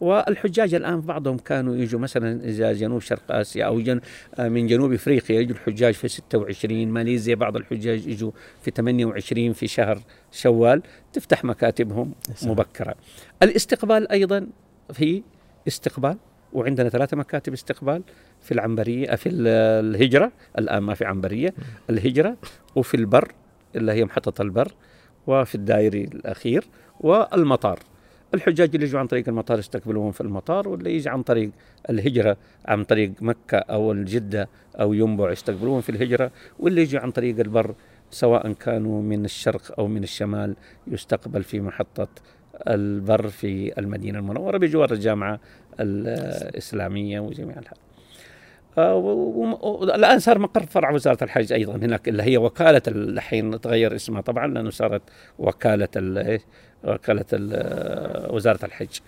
[0.00, 4.00] والحجاج الآن بعضهم كانوا يجوا مثلا اذا جنوب شرق آسيا أو جن
[4.38, 8.30] من جنوب إفريقيا يجوا الحجاج في 26 ماليزيا بعض الحجاج يجوا
[8.62, 10.00] في 28 في شهر
[10.32, 10.82] شوال.
[11.12, 12.52] تفتح مكاتبهم سلام.
[12.52, 12.94] مبكرا
[13.42, 14.46] الاستقبال أيضا
[14.92, 15.22] في
[15.68, 16.16] استقبال
[16.52, 18.02] وعندنا ثلاثة مكاتب استقبال
[18.40, 19.46] في العنبرية في ال-
[19.86, 21.54] الهجرة الآن ما في عنبرية
[21.90, 22.36] الهجرة
[22.76, 23.32] وفي البر
[23.76, 24.72] اللي هي محطة البر
[25.26, 26.64] وفي الدائري الأخير
[27.00, 27.78] والمطار.
[28.34, 31.50] الحجاج اللي يجوا عن طريق المطار يستقبلوهم في المطار واللي يجي عن طريق
[31.90, 34.48] الهجرة عن طريق مكة أو الجدة
[34.80, 37.74] أو ينبع يستقبلوهم في الهجرة واللي يجي عن طريق البر
[38.10, 40.56] سواء كانوا من الشرق أو من الشمال
[40.86, 42.08] يستقبل في محطة
[42.68, 45.40] البر في المدينة المنورة بجوار الجامعة
[45.80, 47.78] الإسلامية وجميع الحال
[48.78, 53.94] آه، والآن صار مقر فرع وزارة الحج أيضا هناك اللي هي وكالة ال- الحين تغير
[53.94, 55.02] اسمها طبعا لأنه صارت
[55.38, 56.40] وكالة ال- إيه؟
[56.84, 58.98] وكالة ال- وزارة الحج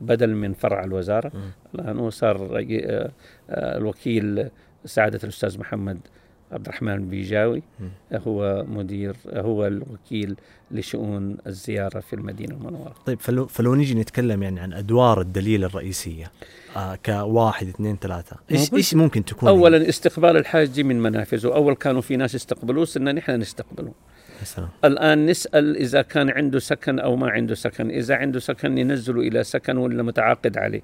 [0.00, 1.32] بدل من فرع الوزارة
[1.74, 3.10] لأنه صار آه،
[3.50, 4.48] آه، الوكيل
[4.84, 5.98] سعادة الأستاذ محمد
[6.52, 7.62] عبد الرحمن بيجاوي
[8.12, 10.36] هو مدير هو الوكيل
[10.70, 12.94] لشؤون الزيارة في المدينة المنورة.
[13.06, 16.30] طيب فلو فلو نيجي نتكلم يعني عن أدوار الدليل الرئيسية
[16.76, 18.74] آه كواحد اثنين ثلاثة إيش موجود.
[18.74, 21.54] إيش ممكن تكون؟ أولا استقبال الحاج من منافذه.
[21.54, 23.92] أول كانوا في ناس يستقبلوه صرنا نحن نستقبله.
[24.42, 24.68] سلام.
[24.84, 27.90] الآن نسأل إذا كان عنده سكن أو ما عنده سكن.
[27.90, 30.82] إذا عنده سكن ننزله إلى سكن ولا متعاقد عليه.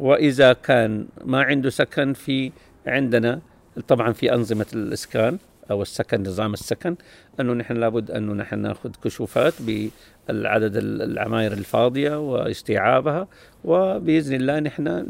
[0.00, 2.52] وإذا كان ما عنده سكن في
[2.86, 3.40] عندنا
[3.88, 5.38] طبعا في أنظمة الإسكان
[5.70, 6.96] أو السكن نظام السكن
[7.40, 13.28] أنه نحن لابد أنه نحن نأخذ كشوفات بالعدد العماير الفاضية واستيعابها
[13.64, 15.04] وبإذن الله نحن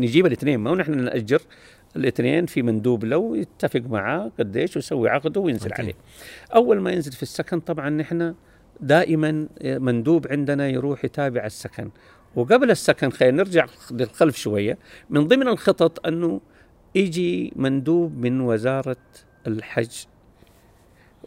[0.00, 0.60] نجيب الاثنين.
[0.60, 1.40] ما نحن نأجر
[1.96, 5.82] الاثنين في مندوب له يتفق معاه قديش ويسوي عقده وينزل أوكي.
[5.82, 5.94] عليه.
[6.54, 8.34] أول ما ينزل في السكن طبعا نحن
[8.80, 11.90] دائما مندوب عندنا يروح يتابع السكن.
[12.36, 14.78] وقبل السكن خلينا نرجع للخلف شوية.
[15.10, 16.40] من ضمن الخطط أنه
[16.98, 18.96] يجي مندوب من وزارة
[19.46, 19.90] الحج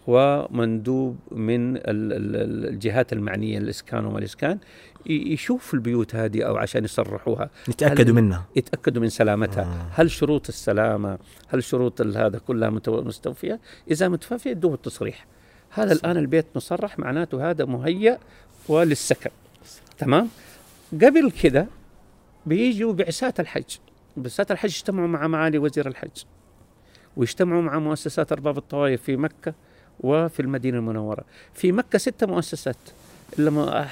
[0.07, 4.57] ومندوب من ال- ال- الجهات المعنية الاسكان وما الإسكان
[5.05, 7.49] يشوف البيوت هذه أو عشان يصرحوها.
[7.69, 10.01] نتاكدوا هل- منها؟ يتأكدوا من سلامتها؟ آه.
[10.01, 13.59] هل شروط السلامة هل شروط هذا كلها مستوفية؟
[13.91, 15.25] إذا متوفية يدوه التصريح.
[15.69, 18.17] هذا الآن البيت مصرح معناته هذا مهيأ
[18.69, 19.29] وللسكن.
[19.97, 20.27] تمام؟
[20.93, 21.67] قبل كده
[22.45, 23.75] بيجوا بعثات الحج.
[24.17, 26.23] بعثات الحج اجتمعوا مع معالي وزير الحج.
[27.17, 29.53] ويجتمعوا مع مؤسسات أرباب الطوائف في مكة
[29.99, 31.23] وفي المدينة المنورة.
[31.53, 32.77] في مكة ستة مؤسسات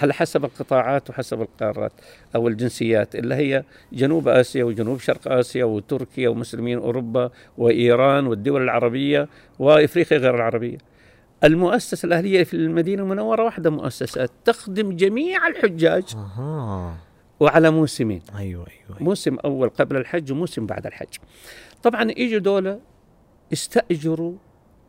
[0.01, 1.91] على حسب القطاعات وحسب القارات
[2.35, 9.27] أو الجنسيات اللي هي جنوب آسيا وجنوب شرق آسيا وتركيا ومسلمين أوروبا وإيران والدول العربية
[9.59, 10.77] وإفريقيا غير العربية.
[11.43, 16.15] المؤسسة الأهلية في المدينة المنورة واحدة مؤسسة تخدم جميع الحجاج.
[17.39, 19.03] وعلى موسمين، أيوه أيوه, أيوة.
[19.03, 21.15] موسم أول قبل الحج وموسم بعد الحج.
[21.83, 22.79] طبعا اجوا دولة
[23.53, 24.33] استأجروا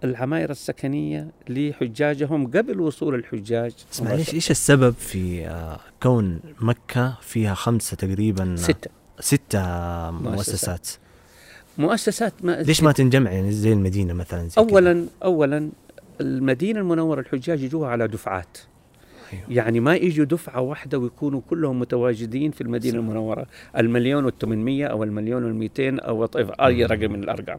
[0.05, 4.35] العماير السكنية لحجاجهم قبل وصول الحجاج معليش.
[4.35, 9.61] إيش السبب في آه، كون مكة فيها خمسة تقريبا ستة ستة
[10.11, 10.89] مؤسسات
[11.79, 15.71] مؤسسات ما ليش ما تنجمع يعني زي المدينة مثلا زي كده؟ اولا اولا
[16.21, 18.59] المدينة المنورة الحجاج يجوها على دفعات
[19.33, 19.45] أيوه.
[19.49, 22.99] يعني ما يجوا دفعة واحدة ويكونوا كلهم متواجدين في المدينة صح.
[22.99, 23.47] المنورة.
[23.77, 27.59] المليون والثمانمية أو المليون والمئتين أو طيب أي رقم من الأرقام.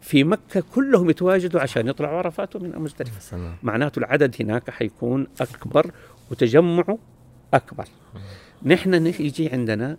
[0.00, 3.54] في مكة كلهم يتواجدوا عشان يطلعوا عرفات من سلام.
[3.62, 5.90] معناته العدد هناك حيكون أكبر
[6.30, 6.98] وتجمعه
[7.54, 7.84] أكبر.
[8.64, 9.96] نحن نح- يجي عندنا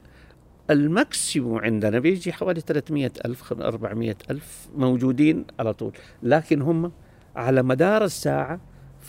[0.70, 5.92] الماكسيموم عندنا بيجي حوالي 300 ألف 400 ألف موجودين على طول.
[6.24, 6.92] لكن هم
[7.36, 8.60] على مدار الساعة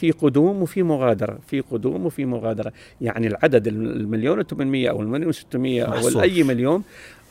[0.03, 2.73] في قدوم وفي مغادرة في قدوم وفي مغادرة.
[3.01, 6.21] يعني العدد المليون و800 أو المليون و600 أو.
[6.23, 6.83] أي مليون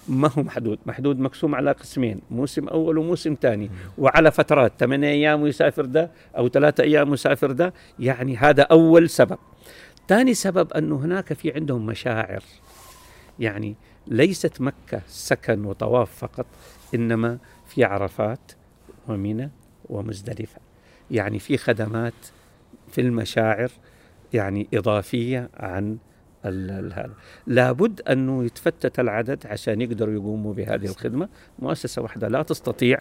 [0.07, 0.79] ما هو محدود.
[0.85, 3.69] محدود مقسوم على قسمين موسم أول وموسم ثاني.
[3.97, 7.73] وعلى فترات ثمانية أيام ويسافر ده أو ثلاثة أيام ويسافر ده.
[7.99, 9.37] يعني هذا أول سبب.
[10.07, 12.43] ثاني سبب أنه هناك في عندهم مشاعر.
[13.39, 13.75] يعني
[14.07, 16.45] ليست مكة سكن وطواف فقط
[16.95, 18.51] إنما في عرفات
[19.07, 19.49] ومنى
[19.89, 20.59] ومزدلفة.
[21.11, 22.13] يعني في خدمات
[22.91, 23.71] في المشاعر
[24.33, 25.97] يعني إضافية عن
[26.45, 27.13] هذا.
[27.47, 31.29] لابد أنه يتفتت العدد عشان يقدروا يقوموا بهذه الخدمة.
[31.59, 32.99] مؤسسة واحدة لا تستطيع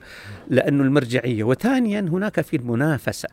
[0.48, 1.44] لأنه المرجعية.
[1.44, 3.29] وثانيا هناك في المنافسة.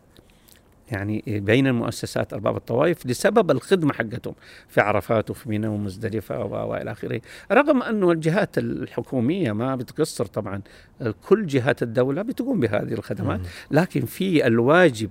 [0.90, 4.34] يعني بين المؤسسات أرباب الطوائف لسبب الخدمة حقتهم
[4.68, 7.20] في عرفات وفي منى ومزدلفة والى آخره،
[7.52, 10.62] رغم انه الجهات الحكومية ما بتقصر طبعا
[11.28, 13.40] كل جهات الدولة بتقوم بهذه الخدمات،
[13.70, 15.10] لكن في الواجب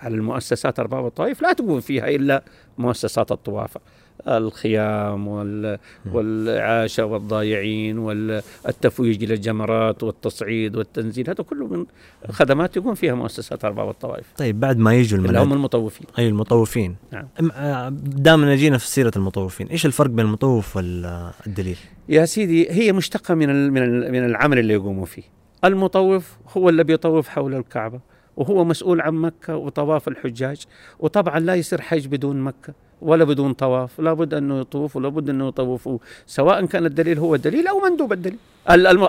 [0.00, 2.42] على المؤسسات ارباب الطوائف لا تقوم فيها إلا
[2.78, 3.80] مؤسسات الطوافة.
[4.28, 5.78] الخيام وال-
[6.12, 11.86] والإعاشة والضايعين والتفويج للجمرات والتصعيد والتنزيل هذا كله من
[12.30, 16.06] خدمات يقوم فيها مؤسسات أرباب الطوائف طيب بعد ما يجوا اللي هم المناديب المطوفين.
[16.18, 16.96] أي المطوفين.
[17.12, 17.26] نعم.
[17.52, 21.76] آه، دام جينا في سيرة المطوفين إيش الفرق بين المطوف والدليل؟
[22.08, 23.70] يا سيدي هي مشتقة من
[24.12, 25.22] من العمل اللي يقوموا فيه.
[25.64, 28.00] المطوف هو اللي بيطوف حول الكعبة.
[28.36, 30.64] وهو مسؤول عن مكة وطواف الحجاج.
[30.98, 34.00] وطبعا لا يصير حج بدون مكة ولا بدون طواف.
[34.00, 35.98] لابد أنه يطوف ولابد أنه يطوفوا.
[36.26, 38.38] سواء كان الدليل هو الدليل أو مندوب الدليل.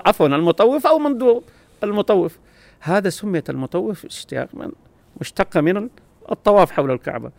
[0.06, 1.42] عفوا المطوف أو مندوب
[1.84, 2.38] المطوف.
[2.80, 4.72] هذا سميت المطوف اشتياق من
[5.20, 5.88] مشتقة من
[6.32, 7.30] الطواف حول الكعبة.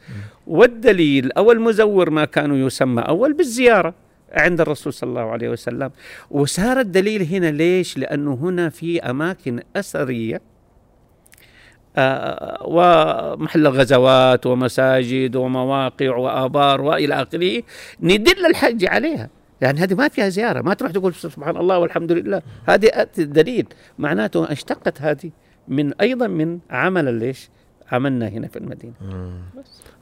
[0.47, 3.93] والدليل أو المزور ما كانوا يسمى أول بالزيارة
[4.31, 5.91] عند الرسول صلى الله عليه وسلم.
[6.31, 10.41] وصار الدليل هنا ليش؟ لأنه هنا في أماكن أثرية
[12.65, 17.63] ومحل غزوات ومساجد ومواقع وآبار وإلى آخره
[18.01, 19.29] ندل الحج عليها.
[19.61, 20.61] يعني هذه ما فيها زيارة.
[20.61, 22.41] ما تروح تقول سبحان الله والحمد لله.
[22.69, 23.67] هذه دليل.
[23.99, 25.31] معناته اشتقت هذه
[25.67, 27.49] من أيضا من عمل ليش؟
[27.91, 28.93] عملنا هنا في المدينة.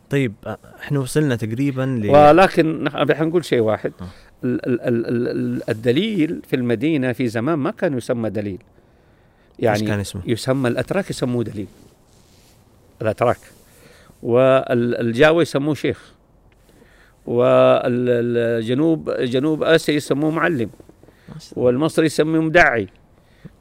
[0.10, 3.92] طيب آه، إحنا وصلنا تقريبا ل ولكن حنقول شيء واحد.
[4.02, 4.06] آه.
[4.44, 8.60] ال- ال- ال- ال- ال- الدليل في المدينة في زمان ما كان يسمى دليل.
[9.60, 11.68] يعني يعني كان اسمه؟ يسمى الأتراك يسموه دليل.
[13.02, 13.38] الأتراك.
[14.24, 16.14] والجاوة يسموه شيخ.
[17.26, 20.70] والجنوب جنوب آسيا يسموه معلم.
[21.56, 22.88] والمصري يسموه مدعي.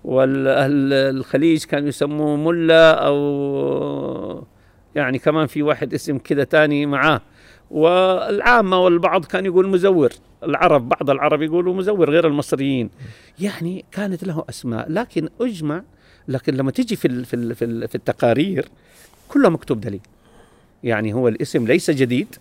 [0.05, 4.45] والأهل الخليج كانوا يسموه ملا أو
[4.95, 7.21] يعني كمان في واحد اسم كذا تاني معاه.
[7.71, 10.13] والعامة والبعض كان يقول مزور.
[10.43, 12.91] العرب بعض العرب يقولوا مزور غير المصريين.
[13.39, 14.93] يعني كانت له أسماء.
[14.93, 15.83] لكن أجمع
[16.29, 17.55] لكن لما تجي في في
[17.89, 18.69] في التقارير
[19.29, 20.01] كله مكتوب دليل.
[20.85, 22.35] يعني هو الاسم ليس جديد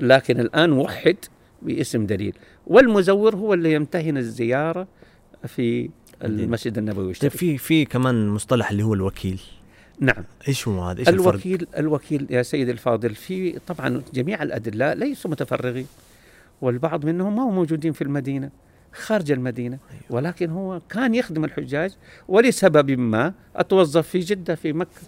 [0.00, 1.16] لكن الآن وحد
[1.62, 2.34] باسم دليل.
[2.66, 4.86] والمزور هو اللي يمتهن الزيارة
[5.46, 5.90] في
[6.24, 9.40] المسجد النبوي طيب في في كمان مصطلح اللي هو الوكيل.
[10.00, 10.24] نعم.
[10.48, 15.30] إيش هو هذا؟ إيش الفرق؟ الوكيل الوكيل يا سيدي الفاضل في طبعا جميع الادلاء ليسوا
[15.30, 15.86] متفرغين
[16.60, 18.50] والبعض منهم ما هم موجودين في المدينة
[18.92, 19.78] خارج المدينة
[20.10, 21.92] ولكن هو كان يخدم الحجاج
[22.28, 25.00] ولسبب ما أتوظف في جدة في مكة.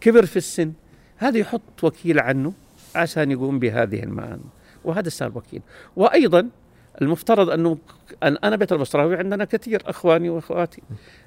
[0.00, 0.72] كبر في السن.
[1.16, 2.52] هذا يحط وكيل عنه
[2.96, 4.40] عشان يقوم بهذه المهام.
[4.84, 5.62] وهذا صار وكيل.
[5.96, 6.48] وأيضا
[7.02, 7.78] المفترض أنه
[8.12, 10.82] أن- أنا بيت البصراوي عندنا كثير أخواني وأخواتي.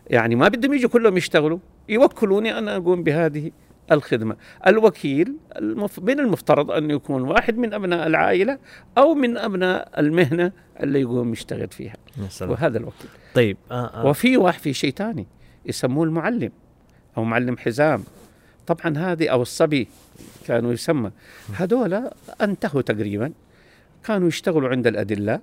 [0.10, 3.52] يعني ما بدهم يجوا كلهم يشتغلوا يوكلوني أنا أقوم بهذه
[3.92, 4.36] الخدمة.
[4.68, 6.00] الوكيل المف...
[6.00, 8.58] من المفترض انه يكون واحد من أبناء العائلة
[8.98, 11.96] أو من أبناء المهنة اللي يقوم يشتغل فيها.
[12.30, 12.52] سلام.
[12.52, 13.10] وهذا الوكيل.
[13.36, 14.06] طيب آه آه.
[14.06, 15.28] وفي واحد في شيء ثاني
[15.66, 16.52] يسموه المعلم
[17.18, 18.04] أو معلم حزام.
[18.70, 19.88] طبعا هذه أو الصبي
[20.48, 21.12] كانوا يسمى
[21.54, 23.32] هذولا أنتهوا تقريبا.
[24.04, 25.42] كانوا يشتغلوا عند الادلاء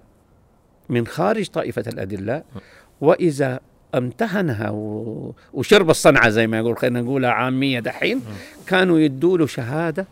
[0.88, 2.44] من خارج طائفة الادلاء
[3.00, 3.60] وإذا
[3.94, 4.70] امتهنها.
[5.52, 8.22] وشرب الصنعة زي ما يقول خلينا نقولها عامية دحين
[8.66, 10.06] كانوا يدوا له شهادة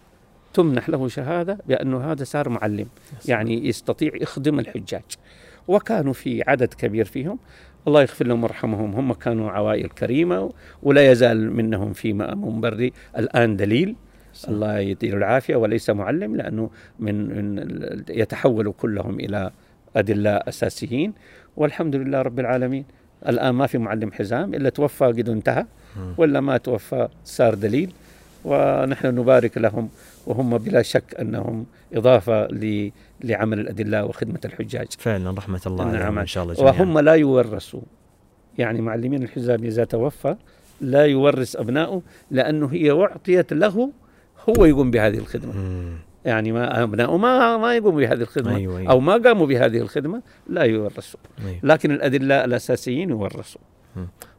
[0.54, 2.86] تمنح له شهادة بانه هذا صار معلم.
[3.26, 5.04] يعني يستطيع يخدم الحجاج.
[5.68, 7.38] وكانوا في عدد كبير فيهم.
[7.88, 8.94] الله يغفر لهم ويرحمهم.
[8.94, 12.92] هم كانوا عوائل كريمة ولا يزال منهم في مأمون بري.
[13.18, 13.96] الآن دليل.
[14.48, 17.16] الله يديله العافية وليس معلم لأنه من,
[18.08, 19.50] يتحولوا كلهم إلى
[19.96, 21.12] أدلاء أساسيين.
[21.56, 22.84] والحمد لله رب العالمين.
[23.28, 25.66] الآن ما في معلم حزام إلا توفى قد انتهى.
[26.18, 27.92] ولا ما توفى صار دليل.
[28.44, 29.88] ونحن نبارك لهم.
[30.26, 32.90] وهم بلا شك أنهم إضافة ل-
[33.24, 34.86] لعمل الادلاء وخدمة الحجاج.
[34.98, 35.94] فعلا رحمة الله نعم.
[35.96, 36.72] عليهم إن شاء الله جميعا.
[36.72, 37.80] وهم لا يورثوا.
[38.58, 40.36] يعني معلمين الحزام إذا توفى
[40.80, 43.90] لا يورث ابنائه لأنه هي أعطيت له
[44.48, 45.52] هو يقوم بهذه الخدمة.
[45.52, 45.92] مم.
[46.24, 48.56] يعني ما ابنائه ما ما يقوموا بهذه الخدمة.
[48.56, 48.90] أيوة، أيوة.
[48.90, 51.20] أو ما قاموا بهذه الخدمة لا يورثوا.
[51.46, 51.58] أيوة.
[51.62, 53.60] لكن الادلاء الأساسيين يورثوا.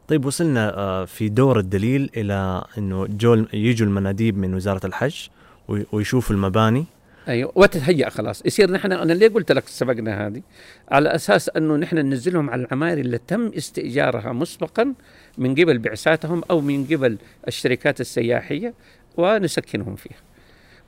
[0.08, 5.28] طيب وصلنا آه، في دور الدليل إلى إنه جو يجوا المناديب من وزارة الحج
[5.68, 6.84] وي- ويشوفوا المباني.
[7.28, 7.52] أيوه.
[7.54, 8.46] وتتهيأ خلاص.
[8.46, 10.42] يصير نحن أنا ليه قلت لك سبقنا هذه؟
[10.88, 14.94] على أساس أنه نحن ننزلهم على العماير اللي تم استئجارها مسبقا
[15.38, 18.74] من قبل بعثاتهم أو من قبل الشركات السياحية
[19.16, 20.18] ونسكنهم فيها.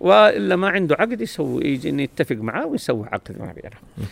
[0.01, 4.09] وإلا ما عنده عقد يسوي يجي نتفق معاه ونسوي عقد ما بينهم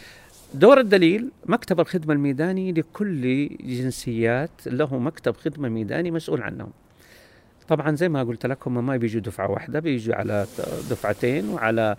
[0.55, 6.71] دور الدليل مكتب الخدمة الميداني لكل جنسيات له مكتب خدمة ميداني مسؤول عنهم.
[7.69, 10.47] طبعا زي ما قلت لك هم ما بيجوا دفعة واحدة بيجوا على
[10.91, 11.97] دفعتين وعلى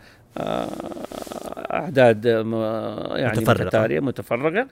[1.73, 2.53] أعداد م-
[3.15, 3.39] يعني.
[3.39, 4.67] متتالية متفرقة.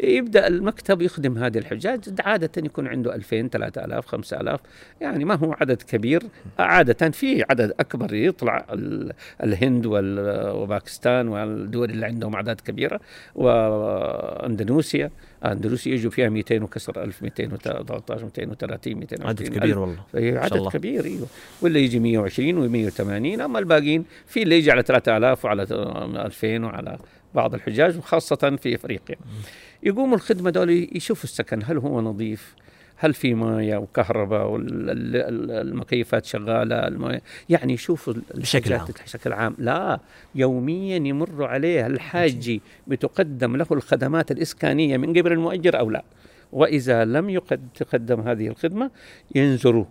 [0.00, 2.00] يبدأ المكتب يخدم هذه الحجاج.
[2.20, 4.60] عادة يكون عنده 2000 3000 5000
[5.00, 6.22] يعني ما هو عدد كبير.
[6.58, 13.00] عادة في عدد أكبر يطلع ال- الهند وباكستان والدول اللي عندهم أعداد كبيرة
[13.34, 15.10] وأندونيسيا.
[15.44, 19.58] اندونيسيا يجوا فيها 200 وكسر 1000 213 230 240 عدد.
[19.58, 20.70] كبير والله شاء عدد الله.
[20.70, 21.26] كبير إيوه
[21.62, 26.98] ولا يجي 120 و180 أما الباقيين في اللي يجي على 3000 وعلى 2000 وعلى
[27.34, 29.16] بعض الحجاج وخاصة في إفريقيا
[29.82, 32.54] يقوموا الخدمة دول يشوفوا السكن هل هو نظيف
[32.96, 38.86] هل في مويه وكهرباء والمكيفات شغالة؟ المويه يعني يشوفوا بشكل عام.
[39.04, 39.54] بشكل عام.
[39.58, 40.00] لا
[40.34, 46.04] يوميا يمر عليه الحاج بتقدم له الخدمات الإسكانية من قبل المؤجر أو لا؟
[46.52, 48.90] وإذا لم يقد تقدم هذه الخدمة
[49.34, 49.84] ينذروا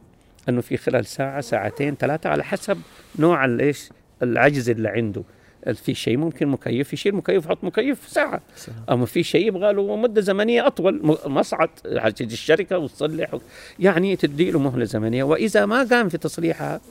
[0.50, 2.78] أنه في خلال ساعة ساعتين ثلاثة على حسب
[3.20, 3.90] نوع الايش
[4.24, 5.24] العجز اللي عنده.
[5.72, 8.78] في شيء ممكن مكيف يشيل مكيف يحط مكيف ساعة سلام.
[8.90, 11.70] أما في شيء يبغى له مدة زمنية أطول مصعد
[12.16, 13.38] تجي الشركة وتصلح
[13.80, 16.82] يعني تدي له مهلة زمنية وإذا ما قام في تصليحها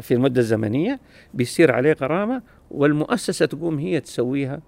[0.00, 1.00] في المده الزمنيه
[1.34, 4.60] بيصير عليه غرامة والمؤسسة تقوم هي تسويها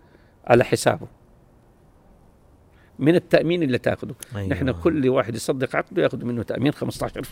[0.47, 1.07] على حسابه
[2.99, 4.49] من التأمين اللي تأخذه أيوة.
[4.49, 6.77] نحن كل واحد يصدق عقده يأخذ منه تأمين 15%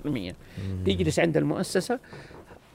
[0.05, 0.35] مم.
[0.87, 1.99] يجلس عند المؤسسة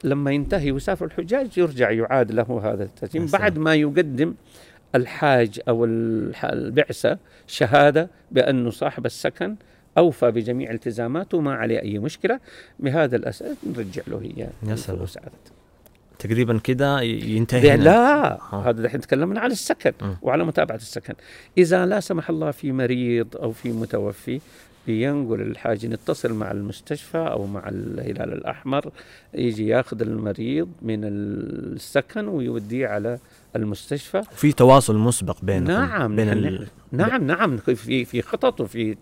[0.04, 3.26] لما ينتهي ويسافر الحجاج يرجع يعاد له هذا سلام.
[3.41, 4.34] بعد ما يقدم
[4.95, 9.56] الحاج أو الح- البعثة شهادة بأنه صاحب السكن
[9.97, 12.39] أوفى بجميع التزاماته وما عليه أي مشكلة
[12.80, 15.32] بهذا الأساس نرجع له هي يا سلام.
[16.20, 16.60] تقريبا
[17.01, 18.70] ي- ينتهي لا, آه.
[18.70, 20.18] هذا الحين تكلمنا على السكن مم.
[20.22, 21.14] وعلى متابعة السكن
[21.58, 24.39] إذا لا سمح الله في مريض أو في متوفي
[24.88, 28.92] بينقل الحاج نتصل مع المستشفى أو مع الهلال الأحمر
[29.34, 33.20] يجي ياخذ المريض من السكن ويوديه على
[33.56, 36.68] المستشفى في تواصل مسبق بينكم نعم بين ال...
[36.92, 38.96] نعم نعم في في خطط وفي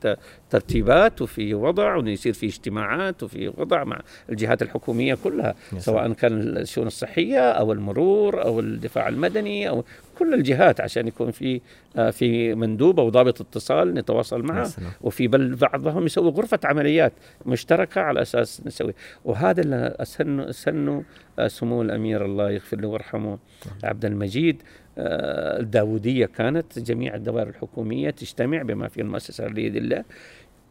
[0.50, 5.56] ترتيبات وفي وضع ويصير في اجتماعات وفي وضع مع الجهات الحكومية كلها.
[5.78, 9.84] سواء كان الشؤون الصحية أو المرور أو الدفاع المدني أو
[10.22, 11.62] كل الجهات عشان يكون في
[11.96, 14.64] آه، في مندوب أو ضابط اتصال نتواصل معه.
[14.64, 14.92] سلام.
[15.02, 17.14] وفي بل بعضهم يسوي غرفة عمليات
[17.46, 18.94] مشتركة على أساس نسوي
[19.26, 21.02] وهذا اللي سنوا سنوا
[21.40, 23.38] آه، سمو الأمير الله يغفر له ويرحمه
[23.84, 24.62] عبد المجيد.
[24.98, 30.04] آه، الداودية كانت جميع الدوائر الحكومية تجتمع بما في المؤسسة ليد الله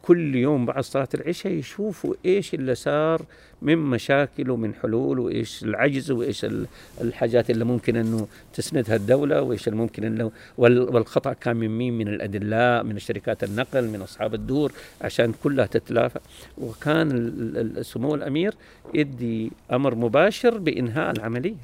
[0.01, 3.21] كل يوم بعد صلاة العشاء يشوفوا إيش اللي صار
[3.61, 6.67] من مشاكل ومن حلول وإيش العجز وإيش ال-
[7.01, 12.07] الحاجات اللي ممكن إنه تسندها الدولة وإيش اللي ممكن وال- والخطأ كان من مين؟ من
[12.07, 14.71] الادلاء من شركات النقل من أصحاب الدور
[15.01, 16.19] عشان كلها تتلافى.
[16.57, 18.53] وكان سمو الأمير
[18.93, 21.55] يدي أمر مباشر بإنهاء العملية.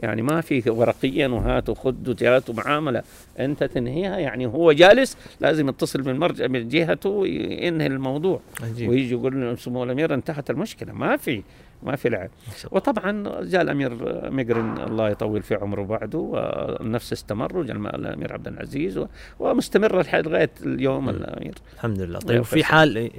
[0.00, 3.02] يعني ما في ورقيا وهات وخذ وجهات ومعاملة
[3.38, 9.58] أنت تنهيها يعني هو جالس لازم يتصل بالمرجع من جهته وينهي الموضوع عجيب ويجي يقول
[9.58, 11.42] سمو الأمير انتهت المشكلة ما في
[11.82, 12.30] ما في لعب.
[12.70, 13.90] وطبعا جاء الأمير
[14.30, 19.06] مقرن الله يطول في عمره بعده والنفس استمر وجاء الأمير عبد العزيز و-
[19.40, 21.08] ومستمره لحد لغايه اليوم مم.
[21.08, 22.64] الأمير الحمد لله طيب في.
[22.64, 23.10] حال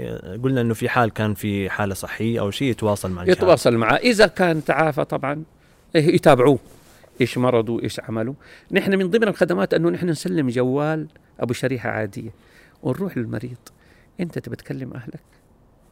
[0.44, 3.24] قلنا إنه في حال كان في حالة صحية أو شيء يتواصل مع.
[3.28, 5.44] يتواصل معه إذا كان تعافى طبعا
[5.96, 6.60] يتابعوه.
[7.22, 8.36] إيش مرضه إيش عمله
[8.72, 11.08] نحن من ضمن الخدمات أنه نحن نسلم جوال
[11.40, 12.30] أبو شريحة عادية
[12.84, 13.58] ونروح للمريض.
[14.20, 15.22] أنت تبي تكلم أهلك؟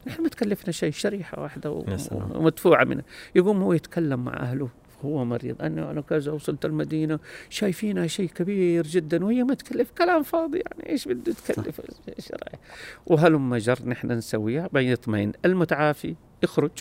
[0.08, 1.86] نحن ما تكلفنا شيء شريحة واحدة و-.
[2.12, 3.04] ومدفوعة منه
[3.36, 4.70] يقوم هو يتكلم مع أهله
[5.06, 5.62] هو مريض.
[5.62, 7.20] أنا أنا كذا وصلت المدينة
[7.50, 10.58] شايفينها شيء كبير جدا وهي ما تكلف كلام فاضي.
[10.58, 11.82] يعني إيش بده تكلف
[12.18, 12.60] إيش رأيك؟
[13.06, 16.72] وهلم جر نحن نسويها بيطمئن المتعافي يخرج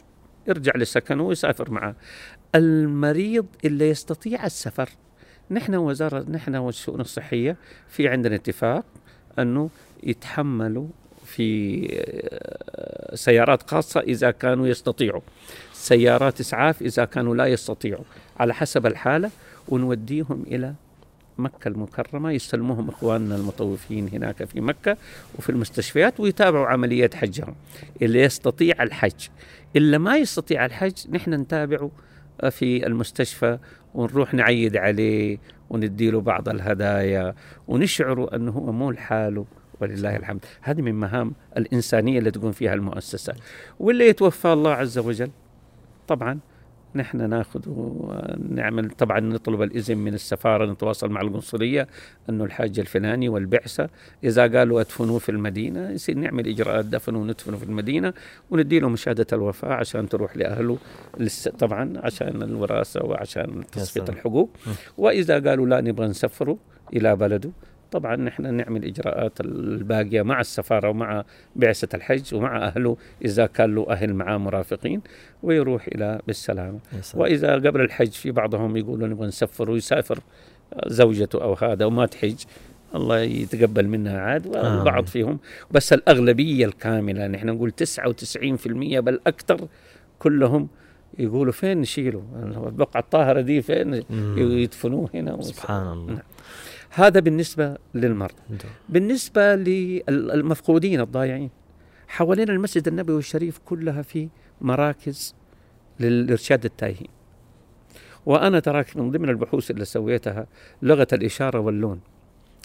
[0.49, 1.95] يرجع لسكنه ويسافر معه.
[2.57, 4.89] المريض اللي يستطيع السفر.
[5.51, 7.57] نحن وزارة نحن والشؤون الصحية
[7.89, 8.85] في عندنا اتفاق
[9.39, 9.71] أنه
[10.03, 10.87] يتحملوا
[11.27, 15.21] في آه، سيارات خاصة إذا كانوا يستطيعوا.
[15.73, 18.05] سيارات إسعاف إذا كانوا لا يستطيعوا.
[18.41, 19.31] على حسب الحالة
[19.69, 20.75] ونوديهم إلى
[21.39, 24.97] مكة المكرمة يستلموهم إخواننا المطوفين هناك في مكة
[25.39, 27.55] وفي المستشفيات ويتابعوا عملية حجهم.
[28.03, 29.29] اللي يستطيع الحج.
[29.77, 31.91] اللي ما يستطيع الحج نحن نتابعه
[32.51, 33.59] في المستشفى
[33.95, 35.39] ونروح نعيد عليه
[35.70, 37.34] ونديله بعض الهدايا
[37.68, 39.47] ونشعره أنه هو مو لحاله
[39.80, 40.45] ولله الحمد.
[40.62, 43.34] هذه من مهام الإنسانية اللي تقوم فيها المؤسسة.
[43.78, 45.30] واللي يتوفى الله عز وجل
[46.09, 46.39] طبعا
[46.97, 48.91] نحن ناخذ ونعمل.
[48.91, 51.87] طبعا نطلب الإذن من السفارة نتواصل مع القنصليه
[52.31, 53.89] أنه الحاج الفلاني والبعثة
[54.25, 58.13] إذا قالوا أدفنوه في المدينة يصير نعمل إجراءات دفن وندفنه في المدينة
[58.51, 60.79] وندي له شهاده الوفاه عشان تروح لأهله
[61.59, 64.07] طبعا عشان الوراثة وعشان سلام.
[64.09, 64.51] الحقوق.
[64.99, 66.59] وإذا قالوا لا نبغى نسفره
[66.93, 67.51] إلى بلده
[67.93, 71.24] طبعا نحن نعمل إجراءات الباقية مع السفارة ومع
[71.57, 75.01] بعثة الحج ومع أهله إذا كان له أهل معاه مرافقين
[75.43, 76.78] ويروح إلى بالسلامه.
[77.14, 80.18] وإذا قبل الحج في بعضهم يقولوا نبغى نسفر ويسافر
[80.87, 82.34] زوجته أو هذا وما تحج
[82.95, 85.07] الله يتقبل منها عاد والبعض.
[85.07, 85.39] فيهم
[85.70, 89.68] بس الأغلبية الكاملة نحن نقول 99% بل أكثر
[90.18, 90.68] كلهم
[91.18, 92.22] يقولوا فين نشيله
[92.66, 94.34] البقعه الطاهرة دي فين مم.
[94.39, 96.22] يدفنوه هنا سبحان الله نعم.
[96.97, 98.73] هذا بالنسبة للمرضى نعم.
[98.89, 101.51] بالنسبة للمفقودين الضايعين
[102.09, 104.29] حوالين المسجد النبوي الشريف كلها في
[104.61, 105.35] مراكز
[106.01, 107.09] للإرشاد التائهين
[108.27, 110.47] وأنا تراك من ضمن البحوث اللي سويتها
[110.83, 112.01] لغة الإشارة واللون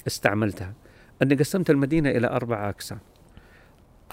[0.07, 0.73] استعملتها
[1.21, 2.99] أني قسمت المدينة إلى أربعة أقسام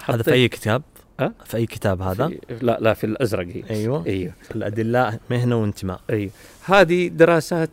[0.05, 0.81] هذا في أي كتاب؟
[1.19, 3.47] أه؟ في أي كتاب هذا؟ في لا لا في الأزرق.
[3.47, 4.05] هي أيوه.
[4.05, 4.33] أيوه.
[4.55, 6.01] الادلاء مهنة وانتماء.
[6.09, 6.29] اي
[6.65, 7.69] هذه دراسات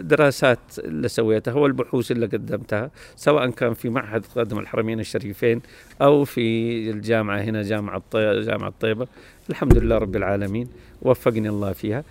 [0.00, 5.62] دراسات اللي سويتها والبحوث اللي قدمتها سواء كان في معهد خادم الحرمين الشريفين
[6.02, 8.02] أو في الجامعة هنا جامعة.
[8.14, 9.06] جامعة طيبه
[9.50, 10.68] الحمد لله رب العالمين.
[11.02, 12.04] وفقني الله فيها.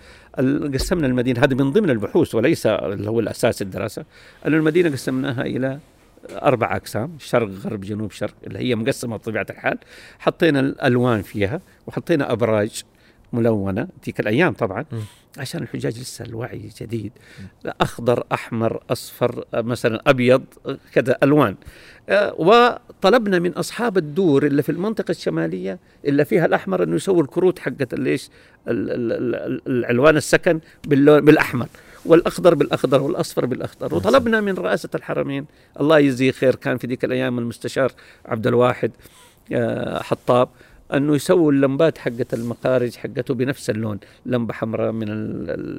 [0.74, 4.04] قسمنا المدينة هذه من ضمن البحوث وليس اللي هو الأساس الدراسة.
[4.46, 5.78] ان المدينة قسمناها إلى
[6.30, 9.78] أربع أقسام شرق غرب جنوب شرق اللي هي مقسمة بطبيعة الحال.
[10.18, 12.82] حطينا الألوان فيها وحطينا أبراج
[13.32, 14.84] ملونة تلك الأيام طبعا.
[15.38, 17.12] عشان الحجاج لسه الوعي جديد.
[17.66, 20.44] أخضر أحمر أصفر مثلا أبيض
[20.92, 21.54] كذا ألوان.
[22.08, 27.58] آه، وطلبنا من أصحاب الدور اللي في المنطقة الشمالية اللي فيها الأحمر أنه يسووا الكروت
[27.58, 28.28] حقت ليش
[28.68, 31.68] العلوان السكن باللون بالأحمر.
[32.06, 33.94] والأخضر بالأخضر والأصفر بالأخضر.
[33.94, 35.46] وطلبنا من رئاسة الحرمين
[35.80, 37.92] الله يجزيه خير كان في ذيك الأيام المستشار
[38.26, 38.90] عبد الواحد
[39.52, 40.48] آه، حطاب
[40.92, 45.06] أنه يسووا اللمبات حقت المخارج حقته بنفس اللون لمبة حمراء من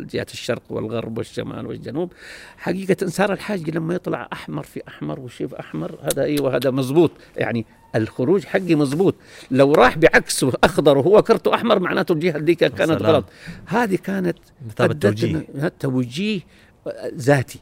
[0.07, 2.11] جهة الشرق والغرب والشمال والجنوب.
[2.57, 7.65] حقيقة صار الحاج لما يطلع أحمر في أحمر وشيف أحمر هذا أيوه هذا مزبوط يعني
[7.95, 9.15] الخروج حقي مزبوط
[9.51, 12.91] لو راح بعكسه أخضر وهو كرته أحمر معناته الجهة ديك كانت.
[12.91, 13.25] غلط.
[13.65, 14.37] هذه كانت
[14.67, 15.47] مثابة أدت توجيه.
[15.61, 16.41] إن- توجيه
[17.15, 17.59] ذاتي.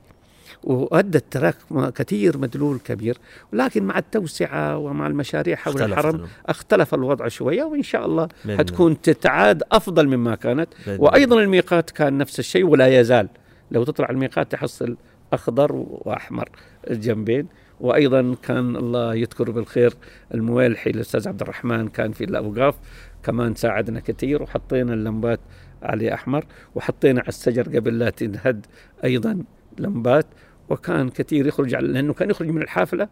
[0.64, 3.18] وأدت تراك م- كثير مدلول كبير
[3.53, 6.30] ولكن مع التوسعة ومع المشاريع حول اختلف الحرم الأمر.
[6.45, 10.70] اختلف الوضع شوية وإن شاء الله حتكون تتعاد أفضل مما كانت.
[11.01, 13.30] وأيضا الميقات كان نفس الشيء ولا يزال.
[13.72, 14.97] لو تطلع الميقات تحصل
[15.34, 16.49] أخضر وأحمر
[16.89, 17.47] الجنبين.
[17.80, 19.93] وأيضا كان الله يذكر بالخير
[20.34, 22.76] الموالحي الأستاذ عبد الرحمن كان في الأوقاف.
[23.24, 25.39] كمان ساعدنا كثير وحطينا اللمبات
[25.84, 26.45] عليه أحمر
[26.76, 28.66] وحطينا على الشجر قبل لا تنهد
[29.03, 29.43] أيضا
[29.80, 30.26] لمبات.
[30.70, 33.07] وكان كثير يخرج على لأنه كان يخرج من الحافلة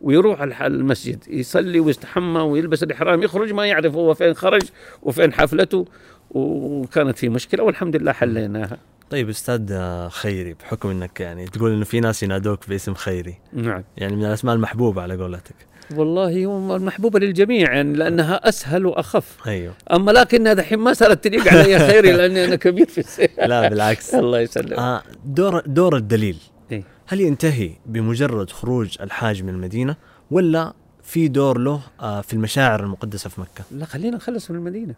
[0.00, 4.62] ويروح على المسجد يصلي ويستحمى ويلبس الإحرام يخرج ما يعرف هو فين خرج
[5.02, 5.86] وفين حفلته
[6.30, 8.78] وكانت في مشكلة والحمد لله حليناها.
[9.10, 9.74] طيب أستاذ
[10.08, 13.34] خيري بحكم إنك يعني تقول إنه في ناس ينادوك باسم خيري.
[13.52, 13.84] نعم.
[13.96, 15.54] يعني من الأسماء المحبوبة على قولتك.
[15.94, 19.36] والله هو المحبوبة للجميع يعني لأنها أسهل وأخف.
[19.46, 19.74] أيوه.
[19.92, 23.28] أما لكنها دحين ما صارت تليق علي خيري لأني أنا كبير في السن.
[23.38, 24.14] لا بالعكس.
[24.24, 24.72] الله يسلمك.
[24.72, 26.36] آه دور دور الدليل؟
[27.08, 29.96] هل ينتهي بمجرد خروج الحاج من المدينة
[30.30, 34.94] ولا في دور له آه في المشاعر المقدسة في مكة لا خلينا نخلص من المدينة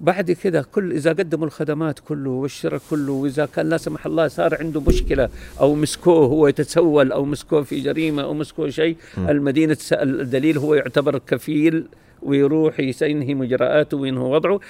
[0.00, 4.58] بعد كذا كل إذا قدموا الخدمات كله والشراء كله وإذا كان لا سمح الله صار
[4.60, 5.28] عنده مشكلة
[5.60, 8.96] أو مسكوه هو يتسول أو مسكوه في جريمة أو مسكوه شيء.
[9.18, 11.88] المدينة الدليل هو يعتبر كفيل
[12.22, 14.60] ويروح ينهي مجراءاته وينهي وضعه.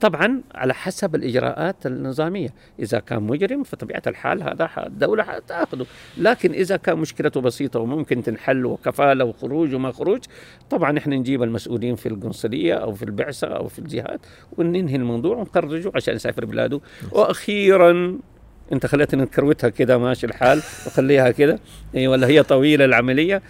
[0.00, 2.48] طبعا على حسب الإجراءات النظامية.
[2.78, 5.86] إذا كان مجرم فطبيعة الحال هذا الدولة حتأخذه.
[6.18, 10.20] لكن إذا كان مشكلته بسيطة وممكن تنحل وكفالة وخروج وما خروج
[10.70, 14.20] طبعا إحنا نجيب المسؤولين في القنصلية أو في البعثة أو في الجهات
[14.58, 16.80] وننهي الموضوع ونخرجه عشان يسافر بلاده.
[17.12, 18.18] وأخيرا
[18.72, 21.58] انت خليتني نكروتها كده ماشي الحال وخليها كده.
[21.94, 23.42] اي ولا هي طويلة العملية.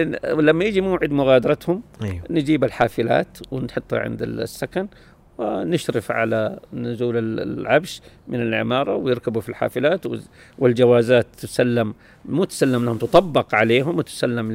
[0.00, 4.88] إن- لما يجي موعد مغادرتهم أيوه نجيب الحافلات ونحطها عند السكن
[5.38, 10.04] ونشرف على نزول ال- العبش من العمارة ويركبوا في الحافلات
[10.58, 14.52] والجوازات تسلم مو تسلم لهم تطبق عليهم وتسلم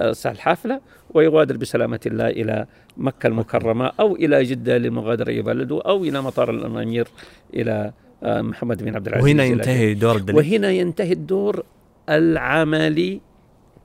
[0.00, 2.66] لصاحب الحافلة ويغادر بسلامة الله إلى
[2.96, 7.08] مكة المكرمة أو إلى جدة للمغادرة إلى بلده أو إلى مطار الأمير
[7.54, 7.92] إلى
[8.22, 10.36] محمد بن عبد العزيز وهنا ينتهي دور الدليل.
[10.36, 11.64] وهنا ينتهي الدور
[12.08, 13.20] العملي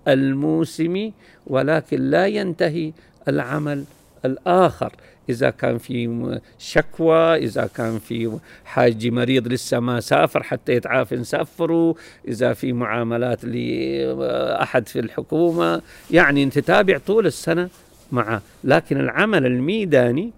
[0.08, 1.14] الموسمي
[1.48, 2.94] ولكن لا ينتهي
[3.28, 3.84] العمل
[4.26, 4.92] الآخر.
[5.30, 11.96] إذا كان في شكوى إذا كان في حاج مريض لسه ما سافر حتى يتعافى نسافره
[12.28, 15.82] إذا في معاملات لأحد في الحكومة.
[16.12, 17.70] يعني أنت تتابع طول السنة
[18.12, 20.32] معه لكن العمل الميداني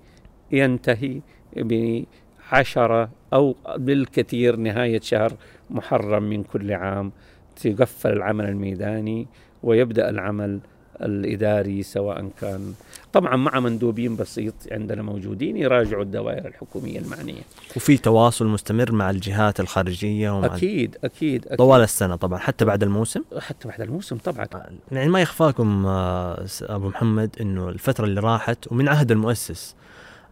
[0.52, 1.20] ينتهي
[1.56, 5.34] بعشرة أو بالكثير نهاية شهر
[5.70, 7.12] محرم من كل عام
[7.56, 9.28] تقفل العمل الميداني
[9.64, 10.60] ويبدأ العمل
[11.02, 12.74] الإداري سواء كان
[13.14, 17.42] طبعا مع مندوبين بسيط عندنا موجودين يراجعوا الدوائر الحكومية المعنية.
[17.76, 21.58] وفي تواصل مستمر مع الجهات الخارجية ومع أكيد أكيد, أكيد.
[21.58, 24.48] طوال السنة طبعا حتى بعد الموسم؟ حتى بعد الموسم طبعا.
[24.92, 29.85] يعني ما يخفاكم آه، أبو محمد إنه الفترة اللي راحت ومن عهد المؤسس آه،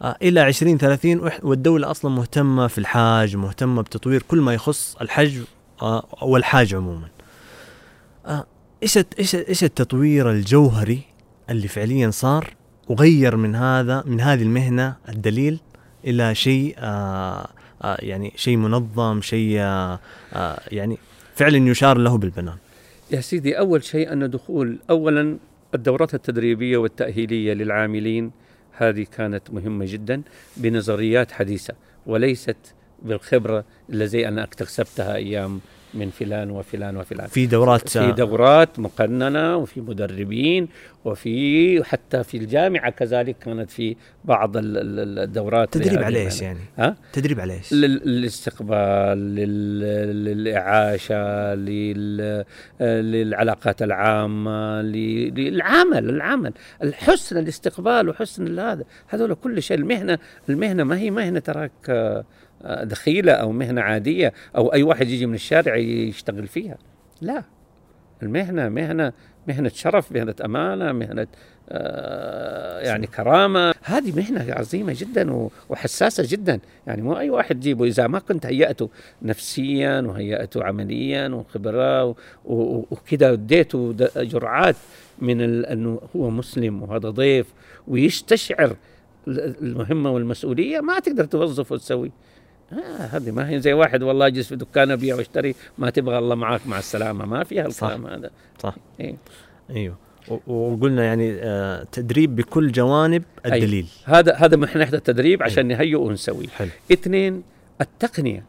[0.04, 5.38] إلى 2030 وإح- والدولة أصلا مهتمة في الحاج مهتمة بتطوير كل ما يخص الحج
[5.82, 7.08] آه، والحاج عموما.
[8.26, 8.46] آه،
[8.84, 11.00] إيش إيش إيش التطوير الجوهري
[11.50, 12.54] اللي فعليا صار
[12.90, 15.60] وغير من هذا من هذه المهنة الدليل
[16.08, 17.48] إلى شيء آه،
[17.84, 20.00] آه، يعني شيء منظم شيء آه،
[20.34, 20.98] آه، يعني
[21.36, 22.56] فعلا يشار له بالبنان؟
[23.12, 25.38] يا سيدي أول شيء أن دخول أولا
[25.76, 28.32] الدورات التدريبية والتأهيلية للعاملين
[28.78, 30.22] هذه كانت مهمة جدا
[30.58, 31.74] بنظريات حديثة
[32.06, 32.58] وليست
[33.02, 35.60] بالخبرة اللي زي أنا اكتسبتها أيام
[35.94, 40.68] من فلان وفلان وفلان في دورات في دورات مقننة وفي مدربين
[41.06, 46.42] وفي حتى في الجامعة كذلك كانت في بعض ال- ال- الدورات تدريب على إيش.
[46.42, 52.46] يعني؟ ها؟ تدريب على إيش؟ لل- للاستقبال لل- للإعاشة لل-
[52.82, 60.20] للعلاقات العامة ل- للعمل العمل الحسن الاستقبال وحسن هذا هذول كل شيء المهنة
[60.50, 61.72] المهنة ما هي مهنة تراك
[62.66, 66.78] دخيلة أو مهنة عادية أو أي واحد يجي من الشارع يشتغل فيها.
[67.22, 67.44] لا
[68.24, 69.14] المهنة مهنة
[69.48, 71.28] مهنة شرف مهنة أمانة مهنة
[71.70, 73.74] آه، يعني كرامة.
[73.84, 76.60] هذه مهنة عظيمة جدا و- وحساسة جدا.
[76.88, 78.90] يعني مو أي واحد تجيبه إذا ما كنت هيأته
[79.22, 84.76] نفسيا وهيأته عمليا وخبرة و- و- وكذا اديته جرعات
[85.20, 87.48] من أنه هو مسلم وهذا ضيف
[87.88, 88.76] ويستشعر
[89.28, 92.12] ال- المهمة والمسؤولية ما تقدر توظفه وتسوي
[92.72, 93.60] آه هذه ما هي.
[93.60, 97.26] زي واحد والله اجلس في دكان أبيع واشتري ما تبغى الله معاك مع السلامة.
[97.26, 98.30] ما فيها الكلام هذا.
[98.60, 98.76] صح.
[99.00, 99.16] إيه.
[99.70, 99.96] أيوه.
[100.48, 103.88] وقلنا يعني آه تدريب بكل جوانب الدليل.
[104.06, 106.48] هذا هذا من ناحية التدريب عشان نهيئه ونسويه.
[106.48, 106.70] حلو.
[106.92, 107.44] اثنين
[107.82, 108.44] التقنية.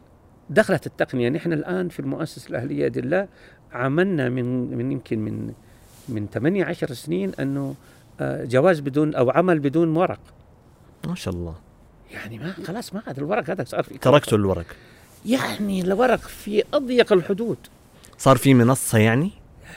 [0.49, 1.29] دخلت التقنية.
[1.29, 3.27] نحن الآن في المؤسسة الأهلية يد الله
[3.73, 5.53] عملنا من من يمكن من
[6.09, 7.75] من 8 10 سنين أنه
[8.19, 10.19] آه، جواز بدون أو عمل بدون ورق.
[11.07, 11.55] ما شاء الله.
[12.11, 14.65] يعني ما خلاص ما عاد الورق هذا صار في تركتوا الورق.
[15.25, 17.57] يعني الورق في أضيق الحدود.
[18.17, 19.31] صار في منصة يعني؟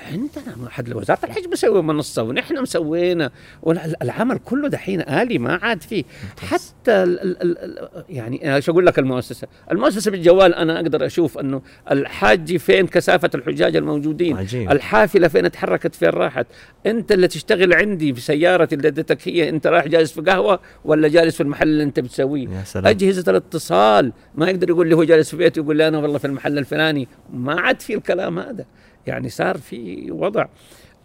[0.06, 3.30] عندنا حد وزارة الحج مسوي منصة ونحن مسوينا
[3.62, 6.04] والعمل كله دحين آلي ما عاد فيه
[6.40, 11.38] حتى ال ال ال ال يعني إيش أقول لك المؤسسة؟ المؤسسة بالجوال أنا أقدر أشوف
[11.38, 14.70] إنه الحاج فين كثافة الحجاج الموجودين عجيب.
[14.70, 16.46] الحافلة فين اتحركت فين راحت.
[16.86, 21.08] أنت اللي تشتغل عندي في سيارتي اللي اديتك هي أنت رايح جالس في قهوة ولا
[21.08, 22.86] جالس في المحل اللي أنت بتسويه؟ يا سلام.
[22.86, 26.26] أجهزة الاتصال ما يقدر يقول لي هو جالس في بيته يقول لي أنا والله في
[26.26, 27.08] المحل الفلاني.
[27.32, 28.64] ما عاد في الكلام هذا.
[29.06, 30.46] يعني صار في وضع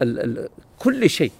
[0.01, 1.31] ال ال كل شيء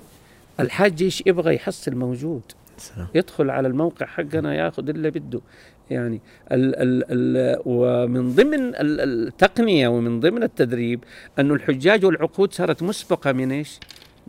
[0.60, 2.42] الحاج إيش يبغى يحصل موجود
[2.78, 3.08] سلام.
[3.16, 5.42] يدخل على الموقع حقنا ياخذ اللي بده
[5.90, 11.04] يعني ال ال ال ومن ضمن ال- التقنية ومن ضمن التدريب
[11.40, 13.80] انه الحجاج والعقود صارت مسبقة من إيش؟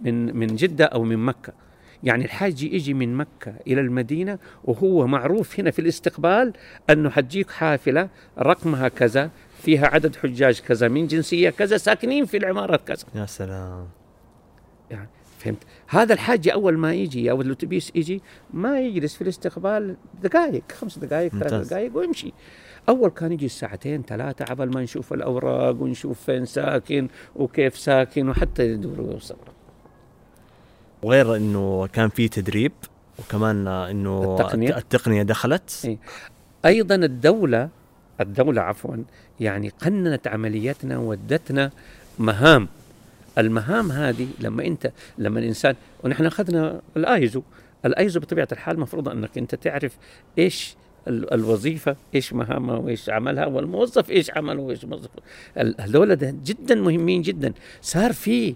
[0.02, 1.52] من من جدة أو من مكة
[2.04, 6.52] يعني الحاج يجي من مكة إلى المدينة وهو معروف هنا في الاستقبال
[6.90, 8.08] أنه حتجيك حافلة
[8.38, 9.30] رقمها كذا
[9.64, 13.88] فيها عدد حجاج كذا من جنسية كذا ساكنين في العمارة كذا يا سلام
[14.90, 15.08] يعني
[15.38, 15.58] فهمت
[15.88, 21.30] هذا الحاج أول ما يجي أو الأتوبيس يجي ما يجلس في الاستقبال دقائق خمس دقائق
[21.32, 21.68] ثلاث.
[21.68, 22.32] دقائق ويمشي
[22.88, 28.62] أول كان يجي ساعتين ثلاثة عبل ما نشوف الأوراق ونشوف فين ساكن وكيف ساكن وحتى
[28.70, 29.36] يدور ويوصل
[31.02, 32.72] وغير إنه كان في تدريب
[33.18, 34.68] وكمان إنه التقنية.
[34.68, 35.98] الت- التقنية دخلت إيه.
[36.64, 37.68] أيضا الدولة
[38.20, 38.96] الدولة عفوا
[39.40, 41.70] يعني قننت عملياتنا وادتنا
[42.18, 42.68] مهام.
[43.38, 45.74] المهام هذه لما انت لما الإنسان
[46.04, 47.42] ونحن أخذنا الآيزو.
[47.84, 49.96] الآيزو بطبيعة الحال مفروض أنك انت تعرف
[50.38, 50.74] إيش
[51.08, 55.22] ال- الوظيفة إيش مهامها وإيش عملها والموظف إيش عمله وإيش موظفه
[55.80, 57.52] هذول جدا مهمين جدا.
[57.82, 58.54] صار في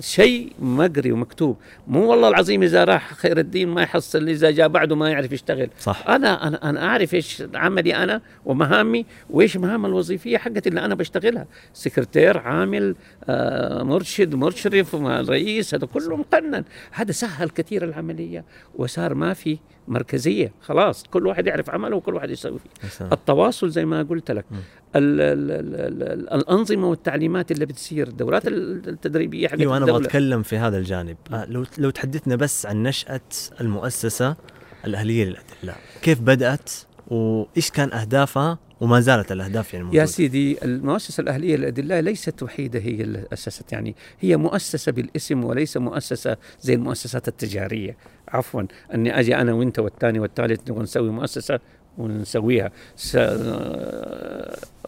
[0.00, 1.56] شيء مقري ومكتوب.
[1.88, 5.70] مو والله العظيم إذا راح خير الدين ما يحصل إذا جاء بعده ما يعرف يشتغل.
[5.80, 6.08] صح.
[6.08, 11.46] أنا أنا أنا أعرف إيش عملي أنا ومهامي وإيش مهام الوظيفية حقتي اللي أنا بشتغلها.
[11.72, 16.64] سكرتير عامل آه مرشد مشرف رئيس هذا كله مقنن.
[16.90, 20.52] هذا سهل كثير العملية وصار ما في مركزية.
[20.62, 23.06] خلاص كل واحد يعرف عمله وكل واحد يسوي فيه.
[23.12, 24.44] التواصل زي ما قلت لك.
[24.50, 24.54] م.
[24.96, 30.06] ال ال ال ال الأنظمة والتعليمات اللي بتصير الدورات التدريبية حقت إيوه أنا الدولة.
[30.06, 31.16] بتكلم في هذا الجانب.
[31.32, 33.20] آه لو لو تحدثنا بس عن نشأة
[33.60, 34.36] المؤسسة
[34.84, 36.70] الأهلية للادلاء كيف بدأت
[37.08, 42.80] وإيش كان أهدافها وما زالت الأهداف يعني موجودة؟ يا سيدي المؤسسة الأهلية للأدلاء ليست وحيدة
[42.80, 43.72] هي اللي أسست.
[43.72, 47.96] يعني هي مؤسسة بالاسم وليس مؤسسة زي المؤسسات التجارية.
[48.28, 48.62] عفوا
[48.94, 51.60] أني أجي أنا وأنت والثاني والثالث ونسوي مؤسسة
[51.98, 52.70] ونسويها.
[52.96, 53.16] س...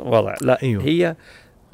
[0.01, 0.34] وضع.
[0.40, 0.82] لا أيوه.
[0.84, 1.16] هي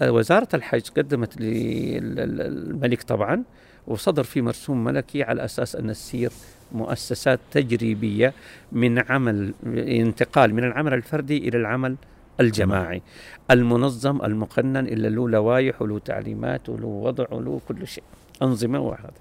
[0.03, 3.43] وزارة الحج قدمت للملك طبعا
[3.87, 6.31] وصدر في مرسوم ملكي على أساس أن تسير
[6.73, 8.33] مؤسسات تجريبية
[8.73, 11.97] من عمل انتقال من العمل الفردي إلى العمل
[12.41, 13.03] الجماعي.
[13.51, 18.05] المنظم المقنن اللي له لوائح وله تعليمات وله وضع وله كل شيء
[18.43, 19.13] أنظمة وهذا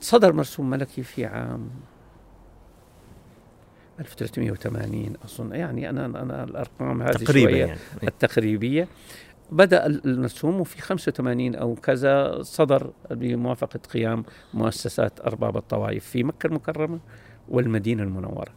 [0.00, 1.68] صدر مرسوم ملكي في عام
[4.00, 5.52] 1380 أظن.
[5.52, 7.78] يعني أنا أنا الأرقام هذه تقريبا شوية يعني.
[8.02, 8.88] التقريبية.
[9.52, 14.24] بدأ المرسوم وفي 85 أو كذا صدر بموافقة قيام
[14.54, 16.98] مؤسسات أرباب الطوائف في مكة المكرمة
[17.48, 18.52] والمدينة المنورة.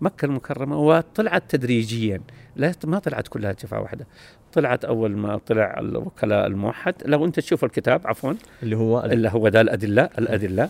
[0.00, 2.20] مكة المكرمة وطلعت تدريجيا.
[2.56, 4.06] لا ما طلعت كلها دفعة واحدة.
[4.52, 6.94] طلعت أول ما طلع الوكلاء الموحد.
[7.04, 8.32] لو أنت تشوف الكتاب عفوا.
[8.62, 10.68] اللي هو ال- اللي هو ده الأدلة الأدلة.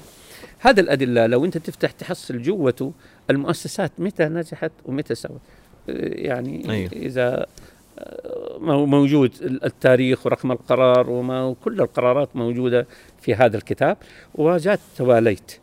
[0.58, 2.92] هذا الأدلة لو أنت تفتح تحصل جوته
[3.30, 5.40] المؤسسات متى نجحت ومتى سوت.
[5.88, 6.90] يعني أيوه.
[6.92, 7.46] إذا
[8.60, 12.86] موجود التاريخ ورقم القرار وما وكل القرارات موجودة
[13.20, 13.96] في هذا الكتاب.
[14.34, 15.58] وجات تواليت.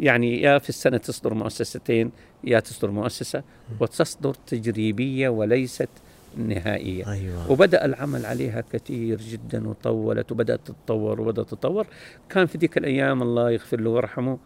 [0.00, 2.12] يعني يا في السنة تصدر مؤسستين
[2.44, 3.42] يا تصدر مؤسسة
[3.80, 5.88] وتصدر تجريبية وليست
[6.36, 7.12] نهائية.
[7.12, 7.50] أيوه.
[7.52, 11.86] وبدأ العمل عليها كثير جدا وطولت وبدأت تتطور وبدأت تتطور.
[12.30, 14.38] كان في ذيك الأيام الله يغفر له ويرحمه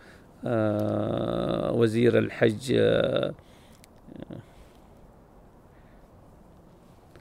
[0.44, 3.34] آه وزير الحج آه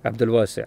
[0.06, 0.66] عبد الواسع.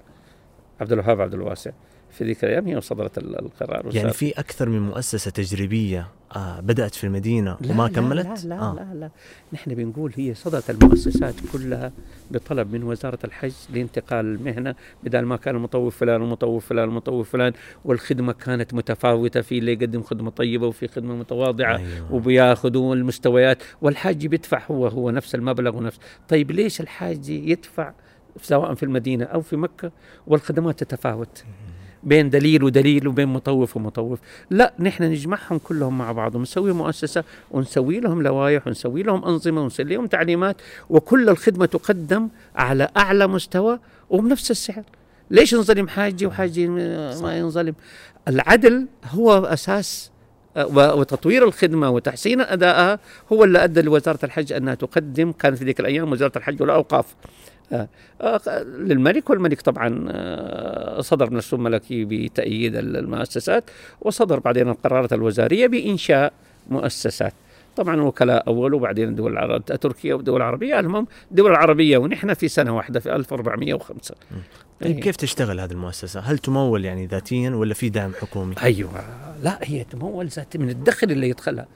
[0.80, 1.70] عبد الوهاب عبد الواسع.
[2.10, 6.94] في ذيك الأيام هي صدرت ال- القرار يعني في أكثر من مؤسسة تجريبية آه بدأت
[6.94, 8.74] في المدينة لا وما لا كملت؟ لا لا, آه.
[8.74, 9.10] لا لا.
[9.52, 11.92] نحن بنقول هي صدرت المؤسسات كلها
[12.30, 14.74] بطلب من وزارة الحج لانتقال المهنة.
[15.04, 17.52] بدل ما كان المطوف فلان ومطوف فلان ومطوف فلان
[17.84, 22.12] والخدمة كانت متفاوتة في اللي يقدم خدمة طيبة وفي خدمة متواضعة أيوه.
[22.12, 25.98] وبياخذوا المستويات والحاج بيدفع هو هو نفس المبلغ ونفس.
[26.28, 27.92] طيب ليش الحاج يدفع
[28.42, 29.90] سواء في المدينة أو في مكة
[30.26, 31.44] والخدمات تتفاوت.
[32.02, 34.18] بين دليل ودليل وبين مطوف ومطوف.
[34.50, 39.86] لا نحن نجمعهم كلهم مع بعض ونسوي مؤسسة ونسوي لهم لوائح ونسوي لهم أنظمة ونسوي
[39.86, 40.56] لهم تعليمات
[40.90, 43.78] وكل الخدمة تقدم على أعلى مستوى
[44.10, 44.82] وبنفس السعر.
[45.30, 46.68] ليش نظلم حاجي وحاجي.
[46.68, 47.74] ما ينظلم؟
[48.28, 50.10] العدل هو أساس
[50.56, 52.98] آه، وتطوير الخدمة وتحسين أدائها
[53.32, 55.32] هو اللي أدى لوزارة الحج أنها تقدم.
[55.32, 57.14] كانت في ذيك الأيام وزارة الحج والأوقاف.
[58.64, 66.32] للملك والملك طبعا آه، صدر مرسوم ملكي بتأييد المؤسسات وصدر بعدين القرارات الوزارية بإنشاء
[66.70, 67.32] مؤسسات
[67.76, 72.76] طبعا وكلاء أول وبعدين الدول العربية تركيا والدول العربية المهم الدول العربية ونحن في سنة
[72.76, 74.14] واحدة في 1405
[74.80, 75.00] طيب إيه.
[75.00, 78.90] كيف تشتغل هذه المؤسسة؟ هل تمول يعني ذاتيا ولا في دعم حكومي؟ أيوه
[79.42, 81.66] لا هي تمول ذات من الدخل اللي يدخلها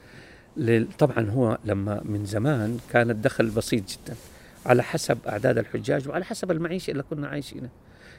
[0.99, 4.16] طبعا هو لما من زمان كان الدخل بسيط جدا
[4.66, 7.70] على حسب أعداد الحجاج وعلى حسب المعيشة اللي كنا عايشينها.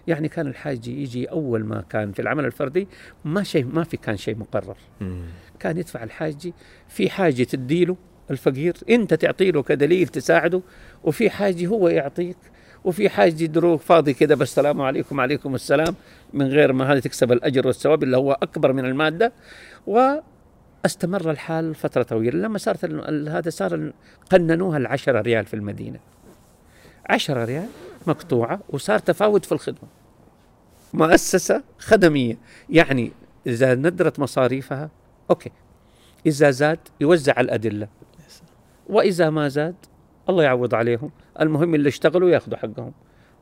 [0.08, 2.88] يعني كان الحاج يجي أول ما كان في العمل الفردي
[3.26, 4.78] ما شيء ما في كان شيء مقرر.
[5.60, 6.52] كان يدفع الحاج
[6.88, 7.98] في حاجة تديله
[8.32, 10.62] الفقير أنت تعطيله كدليل تساعده
[11.04, 12.38] وفي حاجة هو يعطيك
[12.84, 15.96] وفي حاجة دروك فاضي كده بس السلام عليكم عليكم السلام
[16.34, 19.34] من غير ما هذا تكسب الأجر والثواب اللي هو أكبر من المادة.
[19.88, 20.00] و
[20.86, 22.40] استمر الحال فترة طويلة.
[22.40, 22.86] لما صارت
[23.30, 23.94] هذا صار
[24.30, 26.00] قننوها العشرة ريال في المدينة.
[27.10, 27.68] 10 ريال
[28.08, 29.90] مقطوعة وصار تفاوت في الخدمة.
[30.94, 32.38] مؤسسة خدمية.
[32.70, 33.12] يعني
[33.48, 34.90] إذا ندرت مصاريفها
[35.30, 35.52] أوكي.
[36.26, 37.88] إذا زاد يوزع الأدلة.
[38.90, 39.76] وإذا ما زاد
[40.30, 41.12] الله يعوض عليهم.
[41.40, 42.94] المهم اللي اشتغلوا ياخذوا حقهم.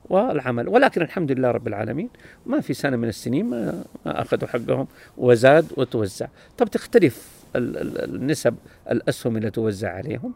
[0.09, 0.67] والعمل.
[0.67, 2.09] ولكن الحمد لله رب العالمين
[2.45, 4.87] ما في سنة من السنين ما, ما أخذوا حقهم.
[5.17, 6.27] وزاد وتوزع.
[6.57, 8.55] طب تختلف النسب
[8.91, 10.33] الأسهم اللي توزع عليهم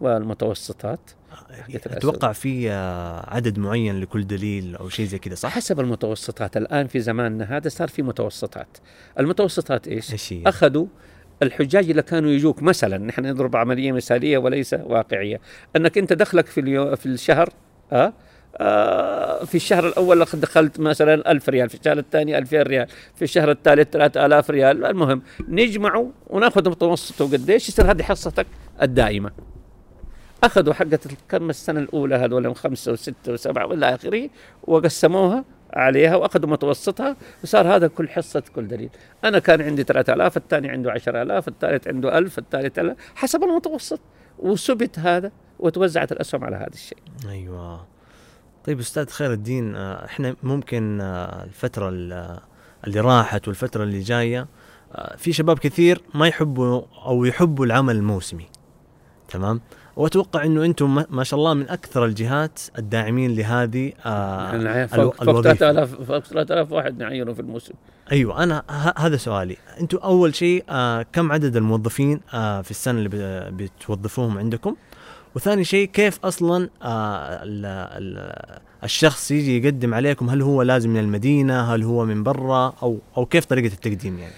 [0.00, 1.00] والمتوسطات.
[1.86, 6.56] أتوقع في آه، عدد معين لكل دليل أو شيء زي كذا صح؟ حسب المتوسطات.
[6.56, 8.78] الآن في زماننا هذا صار في متوسطات.
[9.18, 10.86] المتوسطات إيش؟ هي؟ أخذوا
[11.42, 15.40] الحجاج اللي كانوا يجوك مثلا نحن نضرب عملية مثالية وليس واقعية.
[15.76, 17.48] أنك أنت دخلك في اليو في الشهر
[17.92, 18.12] أه؟
[18.56, 23.22] آه في الشهر الأول لقد دخلت مثلا ألف ريال في الشهر الثاني 2000 ريال في
[23.22, 24.84] الشهر الثالث 3000 ريال.
[24.84, 28.46] المهم نجمعه وناخذ متوسطه قديش يصير هذه حصتك
[28.82, 29.51] الدائمة؟
[30.44, 34.30] أخذوا حقة كم السنة الأولى هذول خمسة وستة وسبعة وإلى آخره
[34.62, 38.90] وقسموها عليها وأخذوا متوسطها وصار هذا كل حصة كل دليل.
[39.24, 44.00] أنا كان عندي 3000 الثاني عنده 10000 الثالث عنده 1000 الثالث 1000 حسب المتوسط.
[44.38, 46.98] وسبت هذا وتوزعت الأسهم على هذا الشيء.
[47.28, 47.86] أيوه.
[48.64, 52.38] طيب أستاذ خير الدين آه، إحنا ممكن آه، الفترة ال-
[52.86, 54.46] اللي راحت والفترة اللي جاية
[54.94, 58.46] آه، في شباب كثير ما يحبوا أو يحبوا العمل الموسمي.
[59.28, 59.60] تمام؟
[59.96, 65.54] وأتوقع إنه أنتم ما- شاء الله من أكثر الجهات الداعمين لهذه آه فوق, فوق الوظيفة.
[65.54, 67.72] 3000 فوق 3000 واحد نعينه في الموسم.
[68.12, 68.62] أيوه أنا
[68.96, 69.56] هذا سؤالي.
[69.80, 73.08] أنتم أول شيء آه كم عدد الموظفين آه في السنة اللي
[73.50, 74.76] بتوظفوهم عندكم؟
[75.34, 78.32] وثاني شيء كيف أصلا آه ال ال
[78.84, 83.26] الشخص يجي يقدم عليكم؟ هل هو لازم من المدينة؟ هل هو من برا؟ أو أو
[83.26, 84.32] كيف طريقة التقديم يعني؟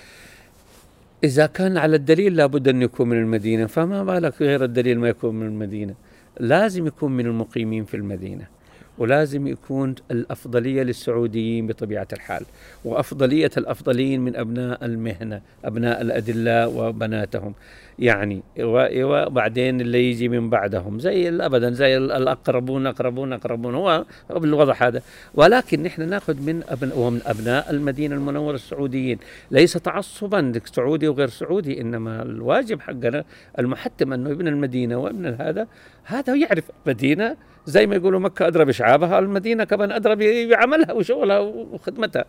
[1.24, 5.34] إذا كان على الدليل لابد أن يكون من المدينة فما بالك غير الدليل ما يكون
[5.34, 5.94] من المدينة؟
[6.40, 8.53] لازم يكون من المقيمين في المدينة.
[8.98, 12.44] ولازم يكون الأفضلية للسعوديين بطبيعة الحال
[12.84, 17.54] وأفضلية الأفضلين من أبناء المهنة أبناء الأدلاء وبناتهم.
[17.98, 25.02] يعني وبعدين اللي يجي من بعدهم زي أبدا زي الأقربون أقربون أقربون هو بالوضع هذا.
[25.34, 29.18] ولكن نحن نأخذ من أبناء ومن أبناء المدينة المنورة السعوديين.
[29.50, 33.24] ليس تعصبا سعودي وغير سعودي إنما الواجب حقنا
[33.58, 35.66] المحتم أنه ابن المدينة وابن هذا
[36.04, 37.36] هذا يعرف مدينة
[37.66, 42.24] زي ما يقولوا مكة أدرى بشعابها المدينة كمان أدرى بعملها وشغلها وخدمتها.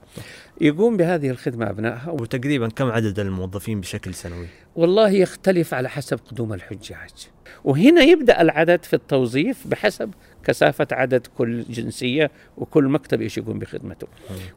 [0.61, 2.11] يقوم بهذه الخدمة أبنائها.
[2.11, 7.29] وتقريبا كم عدد الموظفين بشكل سنوي؟ والله يختلف على حسب قدوم الحجاج.
[7.63, 10.13] وهنا يبدأ العدد في التوظيف بحسب
[10.43, 14.07] كثافة عدد كل جنسية وكل مكتب إيش يقوم بخدمته.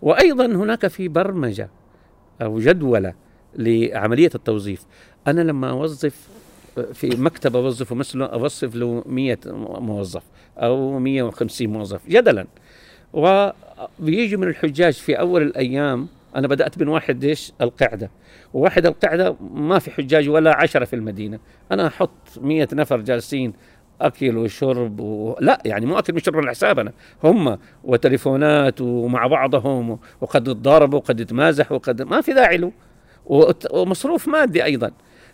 [0.02, 1.70] وأيضا هناك في برمجة
[2.42, 3.14] أو جدولة
[3.56, 4.82] لعملية التوظيف.
[5.26, 6.28] أنا لما أوظف
[6.82, 9.38] في مكتب اوظفه مثلا أوظف له 100
[9.80, 10.22] موظف
[10.58, 12.46] أو 150 موظف جدلا.
[13.12, 18.10] وبيجي من الحجاج في أول الأيام أنا بدأت من واحد إيش؟ القعدة.
[18.54, 21.38] وواحد القعدة ما في حجاج ولا عشرة في المدينة.
[21.72, 22.10] أنا أحط
[22.40, 23.52] 100 نفر جالسين
[24.00, 25.36] أكل وشرب و...
[25.40, 26.92] لا يعني مو أكل وشرب على حسابنا
[27.24, 32.72] هم وتليفونات ومع بعضهم وقد تضاربوا وقد يتمازحوا وقد ما في داعي له.
[33.70, 34.90] ومصروف مادي أيضا.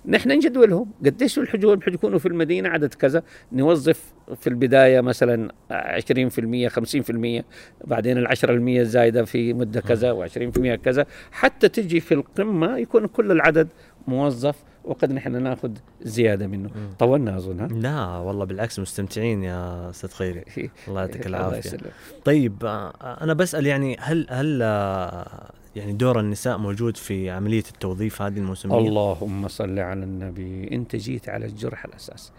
[0.06, 0.90] نحن نجدولهم.
[1.04, 3.22] قديش الحجوم يكونوا في المدينة؟ عدد كذا.
[3.52, 7.44] نوظف في البداية مثلا 20% 50%
[7.84, 11.06] بعدين العشرة المية الزايدة في مدة كذا و20% كذا.
[11.32, 13.68] حتى تجي في القمة يكون كل العدد
[14.06, 15.70] موظف وقد نحن نأخذ
[16.02, 16.70] زيادة منه.
[16.98, 20.44] طولنا أظن ها؟ لا والله بالعكس مستمتعين يا أستاذ خيري.
[20.88, 21.78] الله يعطيك العافية.
[22.24, 28.22] طيب آه، أنا بسأل يعني هل هل آه، يعني دور النساء موجود في عملية التوظيف
[28.22, 30.68] هذه الموسمية؟ اللهم صل على النبي.
[30.72, 32.32] انت جيت على الجرح الأساس.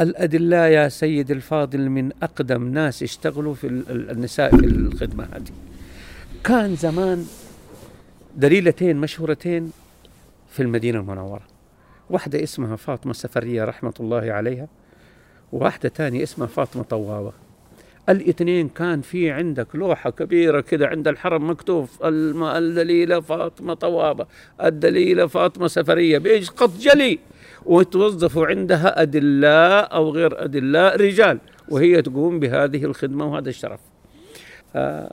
[0.00, 5.50] الادلاء يا سيد الفاضل من أقدم ناس اشتغلوا في ال- ال- النساء في الخدمة هذه.
[6.44, 7.26] كان زمان
[8.36, 9.72] دليلتين مشهورتين
[10.50, 11.42] في المدينة المنورة.
[12.10, 14.68] واحدة اسمها فاطمة السفريه رحمة الله عليها
[15.52, 17.32] وواحدة ثانية اسمها فاطمة طواوة.
[18.08, 24.26] الاثنين كان في عندك لوحة كبيرة كده عند الحرم مكتوب الدليلة فاطمة طوابة
[24.62, 27.18] الدليلة فاطمة سفرية بإيش؟ قط جلي.
[27.64, 31.38] وتوظفوا عندها أدلاء أو غير أدلاء رجال
[31.68, 33.80] وهي تقوم بهذه الخدمة وهذا الشرف.
[34.76, 35.12] آه،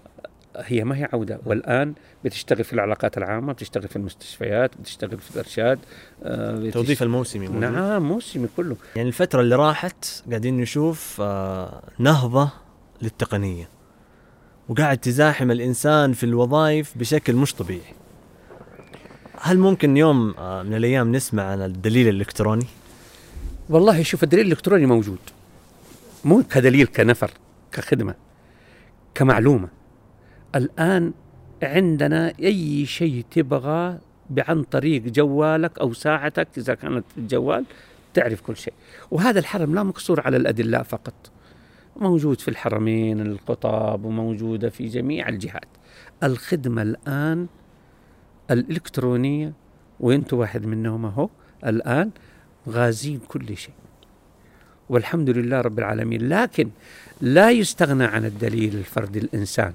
[0.58, 1.40] هي ما هي عودة.
[1.46, 1.94] والآن
[2.26, 5.80] بتشتغل في العلاقات العامة بتشتغل في المستشفيات بتشتغل في الإرشاد
[6.24, 7.62] آه، التوظيف الموسمي موجود.
[7.62, 8.76] نعم موسمي كله.
[8.96, 12.50] يعني الفترة اللي راحت قاعدين نشوف آه، نهضة
[13.02, 13.70] للتقنية.
[14.70, 17.94] وقاعد تزاحم الإنسان في الوظائف بشكل مش طبيعي.
[19.42, 22.66] هل ممكن يوم آه، من الأيام نسمع عن الدليل الإلكتروني؟
[23.70, 25.20] والله شوف الدليل الإلكتروني موجود.
[26.26, 27.32] مو كدليل كنفر
[27.72, 28.16] كخدمة
[29.16, 29.68] كمعلومة.
[30.56, 31.14] الآن
[31.64, 34.00] عندنا أي شيء تبغاه
[34.38, 37.66] عن طريق جوالك أو ساعتك إذا كانت الجوال
[38.14, 38.74] تعرف كل شيء.
[39.12, 41.14] وهذا الحرم لا مقصور على الادلاء فقط.
[41.96, 45.68] موجود في الحرمين القطاب وموجودة في جميع الجهات.
[46.24, 47.48] الخدمة الآن
[48.52, 49.54] الإلكترونية
[50.00, 51.30] وأنتم واحد منهم اهو
[51.66, 52.12] الآن
[52.70, 53.74] غازين كل شيء.
[54.90, 56.30] والحمد لله رب العالمين.
[56.30, 56.70] لكن
[57.22, 59.74] لا يستغنى عن الدليل الفردي الإنسان.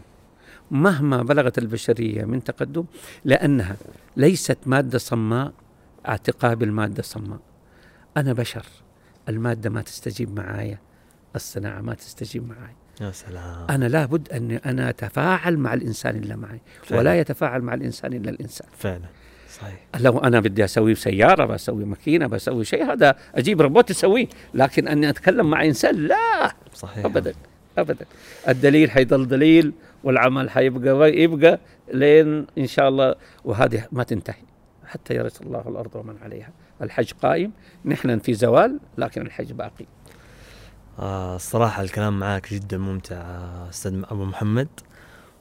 [0.70, 2.84] مهما بلغت البشرية من تقدم
[3.24, 3.76] لأنها
[4.16, 5.52] ليست مادة صماء
[6.08, 7.40] اعتقاب المادة صماء.
[8.16, 8.66] أنا بشر.
[9.28, 10.78] المادة ما تستجيب معايا.
[11.38, 12.74] الصناعة ما تستجيب معاي.
[13.00, 13.66] يا سلام.
[13.70, 17.00] أنا لابد أن أنا أتفاعل مع الإنسان إلا معي فعلا.
[17.00, 18.68] ولا يتفاعل مع الإنسان إلا الإنسان.
[18.78, 19.08] فعلا.
[19.50, 19.80] صحيح.
[20.00, 24.26] لو أنا بدي أسوي سيارة بسوي ماكينة بسوي شيء هذا أجيب روبوت يسويه.
[24.54, 26.54] لكن أني أتكلم مع إنسان لا.
[26.74, 27.04] صحيح.
[27.04, 27.34] ابدا.
[27.78, 28.06] ابدا.
[28.48, 29.72] الدليل حيضل دليل
[30.04, 31.60] والعمل حيبقى يبقى
[31.94, 33.14] لين إن شاء الله.
[33.44, 34.42] وهذه ما تنتهي.
[34.86, 36.50] حتى يرث الله الأرض ومن عليها.
[36.82, 37.52] الحج قائم.
[37.84, 39.86] نحن في زوال لكن الحج باقي.
[40.98, 44.68] آه الصراحة الكلام معك جدا ممتع آه، أستاذ أبو محمد.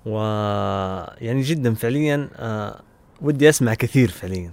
[0.06, 2.82] ويعني جدا فعليا آه
[3.22, 4.52] ودي أسمع كثير فعليا.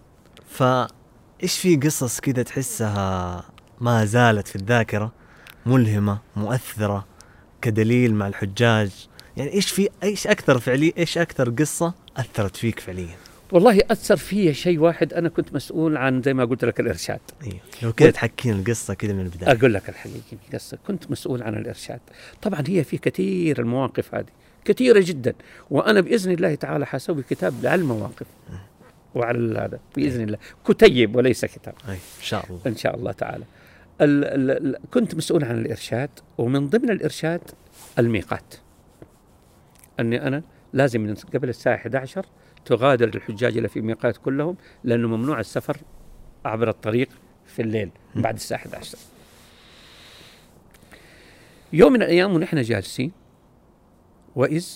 [0.49, 3.45] فإيش في قصص كذا تحسها
[3.81, 5.13] ما زالت في الذاكرة؟
[5.67, 7.07] ملهمة مؤثرة
[7.63, 9.09] كدليل مع الحجاج.
[9.37, 13.17] يعني إيش في إيش أكثر فعليا إيش أكثر قصة أثرت فيك فعليا؟
[13.55, 15.15] والله أثر في شيء واحد.
[15.15, 17.21] أنا كنت مسؤول عن زي ما قلت لك الإرشاد.
[17.45, 19.53] أيوه لو كذا تحكينا القصة كذا من البداية.
[19.53, 22.01] أقول لك الحقيقة قصه كنت مسؤول عن الإرشاد.
[22.43, 24.27] طبعا هي في كثير المواقف هذه
[24.65, 25.35] كثيرة جدا.
[25.71, 28.27] وأنا بإذن الله تعالى حاسوي كتاب على المواقف
[29.15, 30.39] وعلى هذا بإذن الله.
[30.69, 31.75] كتيب وليس كتاب.
[31.89, 32.61] أي إن شاء الله.
[32.67, 33.45] إن شاء الله تعالى.
[34.01, 37.41] ال ال ال كنت مسؤول عن الإرشاد ومن ضمن الإرشاد
[37.99, 38.55] الميقات.
[40.01, 40.43] أني أنا
[40.73, 42.27] لازم من قبل الساعة 11
[42.65, 45.77] تغادر الحجاج إلى في ميقات كلهم لأنه ممنوع السفر
[46.45, 47.09] عبر الطريق
[47.47, 48.99] في الليل بعد الساعة 11
[51.73, 53.13] يوم من الأيام ونحن جالسين
[54.37, 54.69] وإذ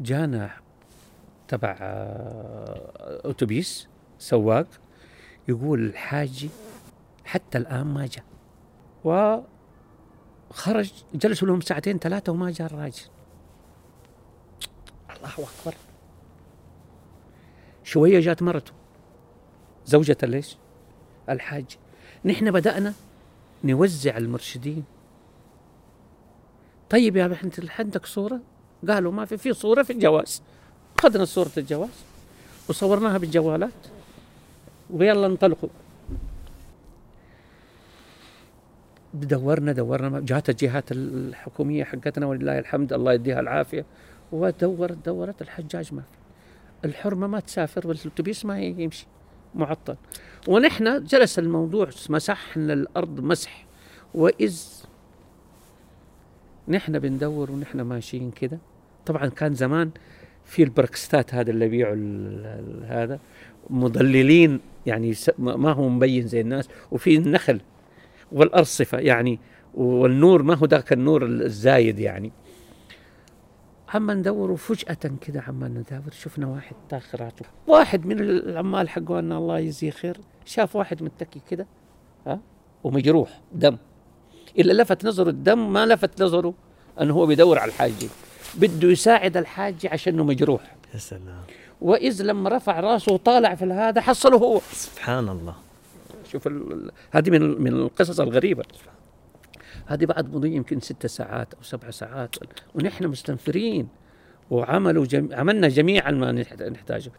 [0.00, 0.50] جانا
[1.48, 4.66] تبع آه، أتوبيس سواق
[5.48, 6.50] يقول الحاجي
[7.24, 8.24] حتى الآن ما جاء
[10.50, 13.02] وخرج جلسوا لهم ساعتين ثلاثة وما جاء الراجل.
[15.16, 15.74] الله أكبر.
[17.94, 18.72] شوية جات مرته.
[19.86, 20.56] زوجة ليش؟
[21.28, 21.64] الحاج.
[22.24, 22.94] نحن بدأنا
[23.64, 24.84] نوزع المرشدين.
[26.90, 28.40] طيب يا انت عندك صورة؟
[28.88, 30.42] قالوا ما في في صورة في الجواز.
[30.98, 32.04] أخذنا صورة الجواز
[32.68, 33.70] وصورناها بالجوالات.
[34.90, 35.68] ويلا انطلقوا.
[39.14, 40.20] دورنا دورنا.
[40.20, 43.84] جات الجهات الحكومية حقتنا ولله الحمد الله يديها العافية.
[44.32, 46.23] ودورت دورت الحجاج ما في.
[46.84, 49.06] الحرمة ما تسافر والاتوبيس ما يمشي
[49.54, 49.96] معطل.
[50.48, 53.66] ونحن جلس الموضوع مسحنا الأرض مسح.
[54.14, 54.62] وإذ
[56.68, 58.58] نحن بندور ونحن ماشيين كده.
[59.06, 59.90] طبعا كان زمان
[60.44, 63.18] في البركستات هذا اللي ال- هذا
[63.70, 66.68] مضللين يعني ما هو مبين زي الناس.
[66.90, 67.60] وفي النخل
[68.32, 69.38] والأرصفة يعني
[69.74, 72.32] والنور ما هو ذاك النور الزايد يعني.
[73.94, 76.76] عما ندور وفجأة كده عما ندور شفنا واحد.
[76.88, 77.44] تاخراته.
[77.66, 80.20] واحد من العمال حقونا الله يجزيه خير.
[80.44, 81.66] شاف واحد متكي كده
[82.26, 82.40] ها
[82.84, 83.76] ومجروح دم.
[84.58, 86.54] إلا لفت نظره الدم ما لفت نظره
[87.00, 88.08] أنه هو بيدور على الحاجي
[88.54, 90.76] بده يساعد الحاجي عشانه مجروح.
[90.94, 91.42] يا سلام.
[91.80, 94.60] وإذ لما رفع رأسه وطالع في هذا حصله هو.
[94.72, 95.54] سبحان الله.
[96.32, 96.48] شوف
[97.10, 98.64] هذه من من القصص الغريبة.
[99.86, 102.36] هذه بعد مضي يمكن ست ساعات أو سبع ساعات.
[102.74, 103.88] ونحن مستنفرين
[104.50, 105.28] وعملوا جم...
[105.32, 107.12] عملنا جميعا ما نحت- نحتاجه.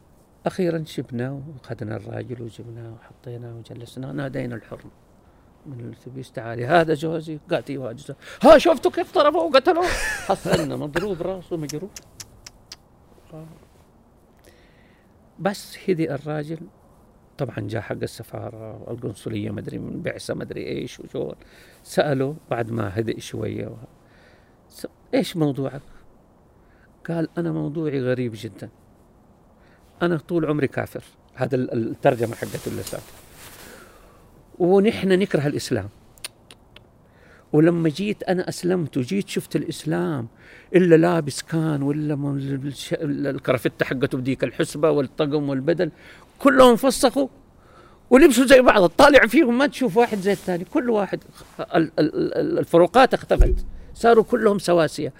[0.45, 4.91] أخيرا شبنا وأخذنا الراجل وجبناه وحطيناه وجلسناه نادينا الحرمه
[5.65, 7.61] من الاتوبيس تعالي هذا جوزي هذا
[7.91, 8.13] جوزي.
[8.43, 9.85] ها شفتوا كيف ضربوه وقتلوه
[10.27, 11.89] حصلنا مضروب راسه مجروح
[15.39, 16.59] بس هدي الراجل.
[17.37, 21.33] طبعا جاء حق السفارة والقنصليه مدري من بعثة مدري إيش وشو
[21.83, 23.75] سألوا بعد ما هدئ شوية و...
[25.13, 25.81] إيش موضوعك؟
[27.09, 28.69] قال أنا موضوعي غريب جدا.
[30.01, 31.03] أنا طول عمري كافر.
[31.33, 33.01] هذا ال- الترجمة حقت اللسان.
[34.59, 35.89] ونحن نكره الإسلام.
[37.53, 40.27] ولما جيت أنا أسلمت وجيت شفت الإسلام
[40.75, 42.37] إلا لابس كان ولا
[43.01, 45.91] الكرافته حقته بديك الحسبة والطقم والبدل
[46.39, 47.27] كلهم فسخوا
[48.09, 48.85] ولبسوا زي بعض.
[48.89, 51.19] طالع فيهم ما تشوف واحد زي الثاني كل واحد
[51.59, 53.65] ال- ال- ال- الفروقات اختفت.
[53.93, 55.13] صاروا كلهم سواسية.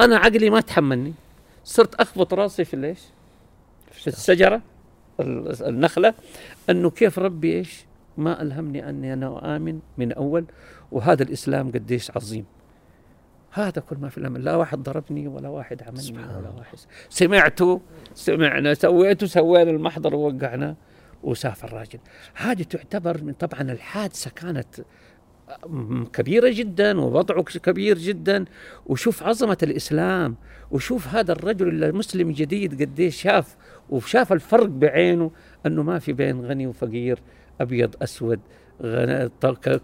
[0.00, 1.12] أنا عقلي ما تحملني.
[1.64, 2.98] صرت أخبط راسي في ليش
[3.92, 4.62] في الشجرة
[5.20, 6.14] ال- النخلة
[6.70, 7.84] أنه كيف ربي إيش؟
[8.16, 10.44] ما ألهمني أني أنا آمن من أول
[10.92, 12.44] وهذا الإسلام قديش عظيم.
[13.52, 16.48] هذا كل ما في الأمر لا واحد ضربني ولا واحد عملني سبحان ولا.
[16.58, 16.78] واحد
[17.08, 17.80] سمعته
[18.14, 20.76] سمعنا سويته سوينا المحضر ووقعناه
[21.22, 21.98] وسافر الراجل
[22.34, 24.66] هذه تعتبر من طبعا الحادثة كانت
[25.66, 28.44] م- كبيرة جدا ووضعه كبير جدا.
[28.86, 30.36] وشوف عظمة الإسلام
[30.70, 33.56] وشوف هذا الرجل المسلم جديد قديش شاف
[33.90, 35.30] وشاف الفرق بعينه
[35.66, 37.18] أنه ما في بين غني وفقير
[37.60, 38.40] أبيض أسود.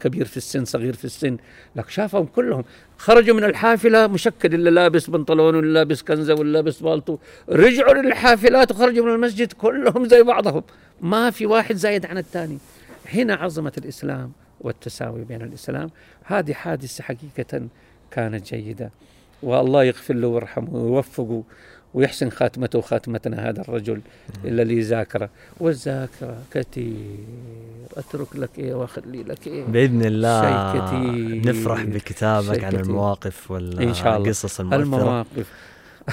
[0.00, 1.36] كبير في السن صغير في السن.
[1.76, 2.64] لك شافهم كلهم.
[2.98, 7.18] خرجوا من الحافلة مشكل اللي لابس بنطلون واللي لابس كنزة واللي لابس بالطو.
[7.48, 10.62] رجعوا للحافلات وخرجوا من المسجد كلهم زي بعضهم.
[11.00, 12.58] ما في واحد زايد عن الثاني.
[13.14, 15.90] هنا عظمة الإسلام والتساوي بين الإسلام.
[16.24, 17.68] هذه حادثة حقيقة
[18.10, 18.90] كانت جيدة.
[19.42, 21.42] والله يغفر له ويرحمه ويوفقه.
[21.94, 24.00] ويحسن خاتمته وخاتمتنا هذا الرجل
[24.44, 25.30] الذي ذاكره
[25.60, 27.18] والذاكرة كثير
[27.96, 31.52] أترك لك إيه وأخلي لك إيه بإذن الله شيء كتير.
[31.52, 32.74] نفرح بكتابك عن.
[32.74, 33.50] المواقف.
[33.50, 35.52] والقصص المؤثرة المواقف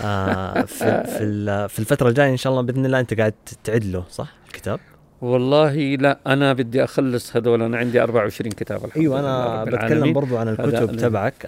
[0.04, 4.04] آه في في في الفترة الجاية إن شاء الله بإذن الله أنت قاعد تعد له
[4.12, 4.80] صح الكتاب
[5.22, 10.14] والله لا أنا بدي أخلص هذول أنا عندي 24 كتاب الحمد أيوه أنا بتكلم.
[10.14, 11.46] برضو عن الكتب ال- تبعك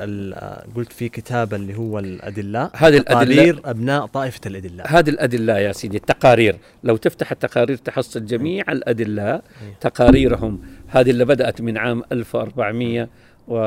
[0.76, 5.72] قلت في كتاب اللي هو الادلاء هذه الادله تقارير أبناء طائفة الادلاء هذه الأدلة يا
[5.72, 6.56] سيدي التقارير.
[6.84, 9.42] لو تفتح التقارير تحصل جميع الأدلة
[9.82, 10.60] تقاريرهم.
[10.88, 13.10] هذه اللي بدأت من عام 1400
[13.48, 13.60] و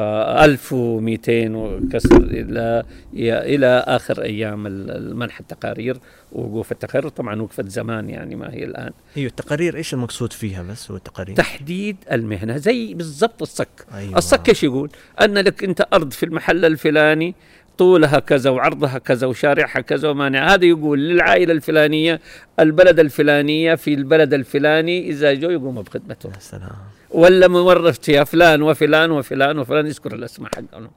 [0.44, 5.96] 1200 وكسر إلى إلى آخر أيام المنح التقارير
[6.32, 7.08] ووقوف التقارير.
[7.08, 8.90] طبعا وقفت زمان يعني ما هي الآن.
[9.16, 13.86] أيوه التقارير إيش المقصود فيها بس هو التقارير تحديد المهنة زي بالضبط الصك.
[13.94, 14.18] أيوة.
[14.18, 17.34] الصك إيش يقول؟ أن لك أنت أرض في المحل الفلاني
[17.78, 20.54] طولها كذا وعرضها كذا وشارعها كذا ومانع.
[20.54, 22.20] هذا يقول للعائلة الفلانية
[22.60, 26.30] البلد الفلانية في البلد الفلاني إذا جو يقوموا بخدمته.
[26.34, 26.89] يا سلام.
[27.10, 30.90] ولا مورثت يا فلان وفلان وفلان وفلان يذكر الاسماء حقهم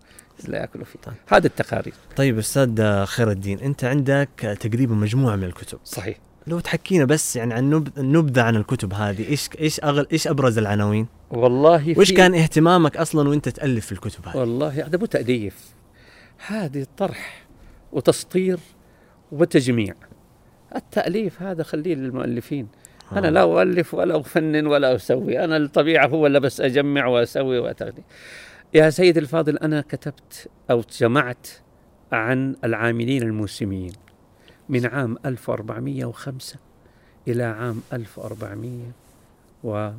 [0.47, 0.99] لا ياكلوا فيه.
[0.99, 1.15] طيب.
[1.27, 1.93] هذا التقارير.
[2.15, 5.79] طيب أستاذ خير الدين أنت عندك تقريبا مجموعة من الكتب.
[5.83, 6.17] صحيح.
[6.47, 10.57] لو تحكينا بس يعني عن نب- النبذه عن الكتب هذه إيش إيش أغل إيش أبرز
[10.57, 15.55] العناوين؟ والله وإيش كان اهتمامك أصلا وأنت تألف في الكتب هذه؟ والله هذا مو تأليف.
[16.47, 17.45] هذه طرح
[17.91, 18.59] وتسطير
[19.31, 19.93] وتجميع.
[20.75, 22.67] التأليف هذا خليه للمؤلفين.
[23.17, 23.27] أنا.
[23.27, 25.43] لا أؤلف ولا أفنن ولا أسوي.
[25.43, 28.03] أنا الطبيعة هو اللي بس أجمع وأسوي وأتغني
[28.73, 31.47] يا سيد الفاضل أنا كتبت أو جمعت
[32.11, 33.93] عن العاملين الموسميين
[34.69, 36.59] من عام 1405
[37.27, 38.79] إلى عام 1400
[39.63, 39.89] و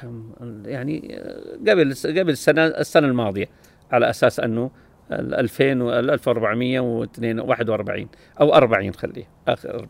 [0.00, 0.30] كم؟
[0.66, 1.20] يعني
[1.68, 3.48] قبل قبل السنة السنة الماضية
[3.92, 4.70] على أساس أنه
[5.12, 8.08] ال 2000 و 1441
[8.40, 9.88] أو 40 خليه آخر 40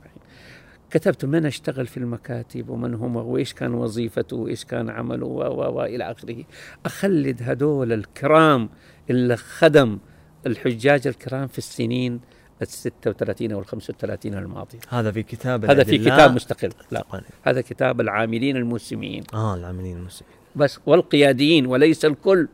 [0.99, 5.72] كتبت من أشتغل في المكاتب ومن هم وإيش كان وظيفته وإيش كان عمله و و
[5.72, 6.44] والى آخره.
[6.86, 8.68] أخلد هدول الكرام
[9.11, 9.99] اللي خدم
[10.47, 12.20] الحجاج الكرام في السنين
[12.62, 14.78] ال 36 أو ال 35 الماضية.
[14.88, 16.72] هذا في كتاب هذا في كتاب مستقل.
[16.90, 17.22] لا.
[17.42, 19.24] هذا كتاب العاملين الموسميين.
[19.34, 22.49] آه العاملين المسلمين بس والقياديين وليس الكل.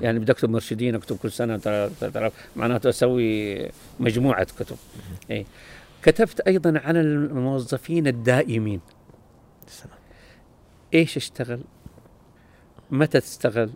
[0.00, 1.60] يعني بدي أكتب مرشدين أكتب كل سنة
[2.56, 3.58] معناته أسوي
[4.00, 4.76] مجموعة كتب.
[5.30, 5.44] إيه.
[6.02, 8.80] كتبت أيضا عن الموظفين الدائمين.
[9.66, 9.98] سلام.
[10.94, 11.64] إيش اشتغل؟
[12.90, 13.70] متى تشتغل؟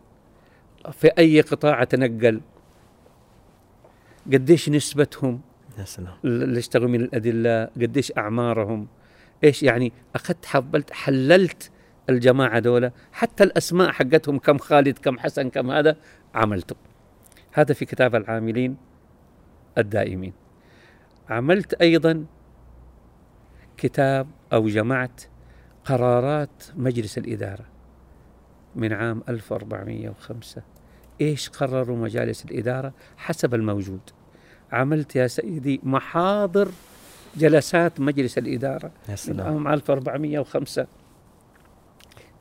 [0.92, 2.40] في أي قطاع تنقل
[4.32, 5.40] قديش نسبتهم؟
[5.78, 6.14] يا سلام.
[6.24, 8.86] اللي اشتغلوا من الأدلة قديش أعمارهم؟
[9.44, 11.70] إيش يعني؟ أخذت حبلت حللت
[12.10, 15.96] الجماعة دولة حتى الأسماء حقتهم كم خالد كم حسن كم هذا
[16.34, 16.76] عملته
[17.52, 18.76] هذا في كتاب العاملين
[19.78, 20.45] الدائمين.
[21.30, 22.24] عملت أيضا
[23.76, 25.20] كتاب أو جمعت
[25.84, 27.64] قرارات مجلس الإدارة
[28.76, 30.62] من عام 1405
[31.20, 34.00] إيش قرروا مجالس الإدارة؟ حسب الموجود.
[34.72, 36.68] عملت يا سيدي محاضر
[37.36, 39.46] جلسات مجلس الإدارة يا من سلام.
[39.46, 40.86] عام 1405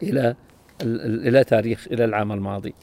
[0.04, 0.36] إلى
[0.82, 2.74] ال- ال- إلى تاريخ إلى العام الماضي.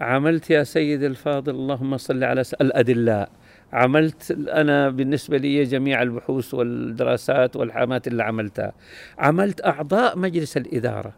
[0.00, 3.30] عملت يا سيدي الفاضل اللهم صل على الأدلاء.
[3.72, 8.72] عملت أنا بالنسبة لي جميع البحوث والدراسات والحامات اللي عملتها.
[9.18, 11.12] عملت أعضاء مجلس الإدارة.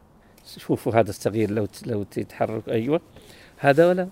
[0.59, 2.69] شوفوا هذا الصغير لو لو تتحرك.
[2.69, 3.01] أيوة.
[3.59, 4.09] هذولا.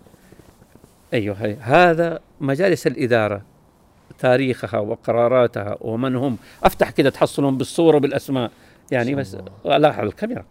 [1.15, 1.37] أيوة.
[1.37, 1.57] هي.
[1.61, 3.43] هذا مجالس الإدارة.
[4.19, 6.39] تاريخها وقراراتها ومن هم.
[6.65, 8.51] أفتح كده تحصلهم بالصورة وبالأسماء.
[8.91, 9.33] يعني بس
[9.65, 10.45] شاء لا على الكاميرا.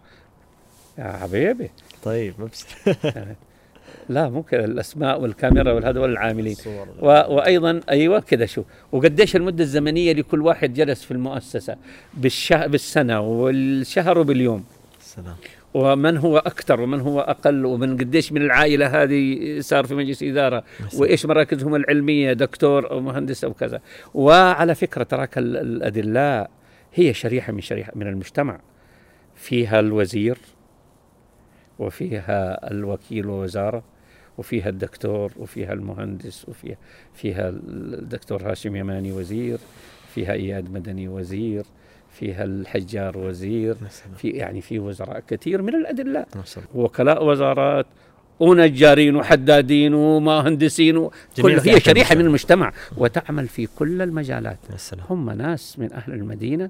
[0.98, 1.72] يا حبيبي.
[2.04, 2.68] طيب مبسط
[4.10, 6.56] لا ممكن الأسماء والكاميرا والهذول العاملين.
[7.02, 7.06] و...
[7.08, 8.64] وأيضا أيوه كذا شو.
[8.92, 11.76] وقديش المدة الزمنية لكل واحد جلس في المؤسسة؟
[12.14, 12.68] بالشه...
[12.68, 14.64] بالسنة والشهر وباليوم.
[15.00, 15.36] سلام.
[15.74, 20.64] ومن هو أكثر ومن هو أقل ومن قديش من العائلة هذه صار في مجلس إدارة؟
[20.98, 23.82] وإيش مراكزهم العلمية؟ دكتور أو مهندس أو كذا.
[24.14, 26.50] وعلى فكرة تراك ال- الأدلاء
[26.94, 28.60] هي شريحة من شريحة من المجتمع.
[29.36, 30.38] فيها الوزير
[31.80, 33.84] وفيها الوكيل ووزارة
[34.38, 36.78] وفيها الدكتور وفيها المهندس وفيها
[37.14, 39.58] فيها الدكتور هاشم يماني وزير
[40.16, 41.66] فيها إياد مدني وزير
[42.12, 43.76] فيها الحجار وزير
[44.18, 46.28] في يعني في وزراء كثير من الادلاء
[46.76, 47.86] وكلاء وزارات
[48.40, 51.10] ونجارين وحدادين ومهندسين
[51.42, 52.74] كل هي شريحة من المجتمع.
[52.98, 54.60] وتعمل في كل المجالات.
[55.10, 56.70] هم ناس من أهل المدينة.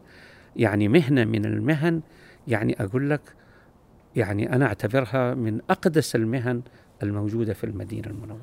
[0.55, 2.01] يعني مهنة من المهن.
[2.47, 3.21] يعني أقول لك
[4.15, 6.61] يعني أنا أعتبرها من أقدس المهن
[7.03, 8.39] الموجودة في المدينة المنورة.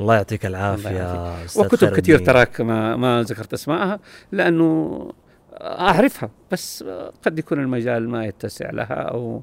[0.00, 4.00] الله يعطيك العافية أستاذ وكتب كثير تراك ما ما ذكرت اسمائها
[4.32, 5.12] لأنه
[5.60, 6.84] أعرفها بس
[7.22, 9.42] قد يكون المجال ما يتسع لها أو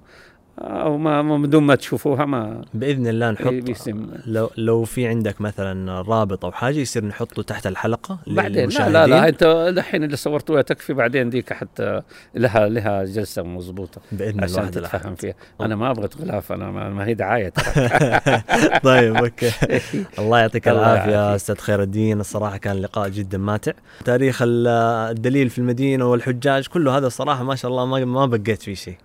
[0.60, 4.08] أو ما بدون ما تشوفوها ما بإذن الله نحط بيسم.
[4.26, 9.08] لو لو في عندك مثلا رابط أو حاجة يصير نحطه تحت الحلقة بعدين لا لا
[9.08, 12.02] لا أنت الحين اللي صورتوها تكفي بعدين ديك حتى
[12.36, 14.02] لها لها جلسة مضبوطة.
[14.12, 15.34] بإذن الله عشان تتفهم فيها.
[15.62, 17.54] أنا ما أبغى غلاف أنا ما, ما هي دعاية.
[18.84, 19.52] طيب أوكي.
[20.20, 22.20] الله يعطيك العافية أستاذ خير الدين.
[22.20, 23.72] الصراحة كان لقاء جدا ماتع.
[24.06, 28.74] تاريخ الدليل في المدينة والحجاج كله هذا الصراحة ما شاء الله ما ما بقيت فيه
[28.74, 28.98] شيء.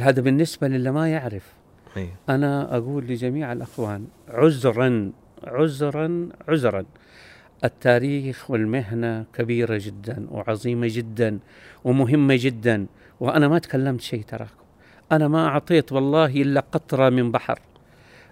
[0.00, 1.52] هذا بالنسبة للي ما يعرف.
[1.96, 2.08] أي.
[2.28, 5.12] أنا أقول لجميع الأخوان عذرا
[5.44, 6.84] عذرا عذرا.
[7.64, 11.38] التاريخ والمهنة كبيرة جدا وعظيمة جدا
[11.84, 12.86] ومهمة جدا
[13.20, 14.64] وأنا ما تكلمت شيء تراكم.
[15.12, 17.58] أنا ما أعطيت والله إلا قطرة من بحر.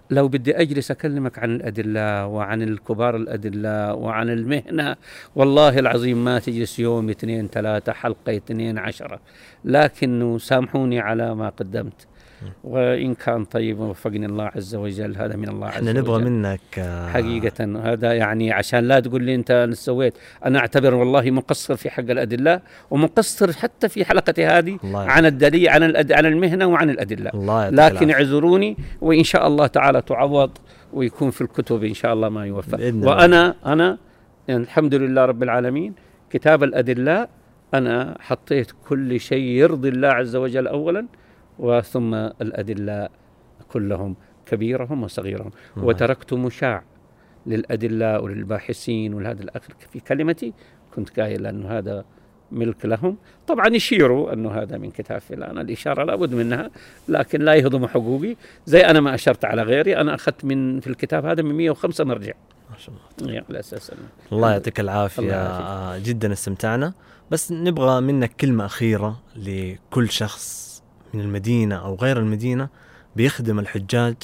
[0.09, 4.95] لو بدي أجلس أكلمك عن الأدلة وعن الكبار الأدلة وعن المهنة
[5.35, 9.19] والله العظيم ما تجلس يوم اثنين ثلاثة حلقة اثنين عشرة.
[9.65, 12.07] لكنه سامحوني على ما قدمت.
[12.63, 16.59] وإن كان طيب وفقني الله عز وجل هذا من الله عز وجل إحنا نبغى منك
[16.77, 20.13] آه، حقيقة هذا يعني عشان لا تقول لي أنت سويت.
[20.45, 22.61] أنا أعتبر والله مقصر في حق الأدلة
[22.91, 26.11] ومقصر حتى في حلقتي هذه عن الدليل عن الأد...
[26.11, 27.31] عن المهنة وعن الأدلة.
[27.33, 30.51] الله لكن اعذروني وإن شاء الله تعالى تعوض
[30.93, 33.97] ويكون في الكتب إن شاء الله ما يوفق وأنا أنا
[34.47, 35.93] يعني الحمد لله رب العالمين
[36.29, 37.27] كتاب الأدلة
[37.73, 41.07] أنا حطيت كل شيء يرضي الله عز وجل أولا.
[41.59, 43.09] وثم الأدلة
[43.71, 44.15] كلهم
[44.45, 45.51] كبيرهم وصغيرهم.
[45.77, 46.83] وتركت مشاع
[47.45, 50.53] للأدلة وللباحثين ولهذا الأخر في كلمتي.
[50.95, 52.05] كنت قايل أنه هذا
[52.51, 53.17] ملك لهم.
[53.47, 55.57] طبعا يشيروا أنه هذا من كتاب فلان.
[55.57, 56.69] الإشارة لابد منها
[57.09, 58.35] لكن لا يهضم حقوقي.
[58.65, 62.33] زي أنا ما أشرت على غيري أنا أخذت من في الكتاب هذا من 105 مرجع.
[62.69, 63.43] ما شاء الله.
[63.49, 63.91] على أساس
[64.31, 65.21] الله يعطيك العافية.
[65.21, 66.93] الله جدا استمتعنا.
[67.31, 70.76] بس نبغى منك كلمة أخيرة لكل شخص
[71.13, 72.69] من المدينة أو غير المدينة
[73.15, 74.15] بيخدم الحجاج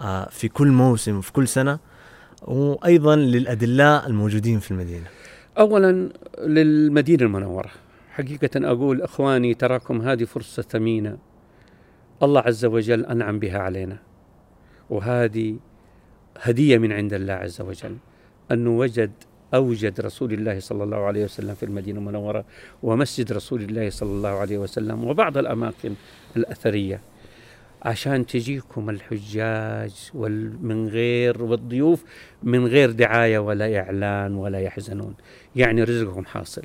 [0.00, 1.78] آه، في كل موسم وفي كل سنة
[2.42, 5.06] وأيضا للأدلاء الموجودين في المدينة.
[5.58, 7.70] أولا للمدينة المنورة.
[8.10, 11.18] حقيقة أقول أخواني تراكم هذه فرصة ثمينة.
[12.22, 13.98] الله عز وجل أنعم بها علينا.
[14.90, 15.56] وهذه
[16.40, 17.96] هدية من عند الله عز وجل.
[18.52, 19.10] أنه وجد
[19.54, 22.44] أوجد رسول الله صلى الله عليه وسلم في المدينة المنورة
[22.82, 25.94] ومسجد رسول الله صلى الله عليه وسلم وبعض الأماكن
[26.36, 27.00] الأثرية.
[27.82, 30.10] عشان تجيكم الحجاج
[30.62, 32.04] من غير والضيوف
[32.42, 35.14] من غير دعاية ولا إعلان ولا يحزنون.
[35.56, 36.62] يعني رزقكم حاصل.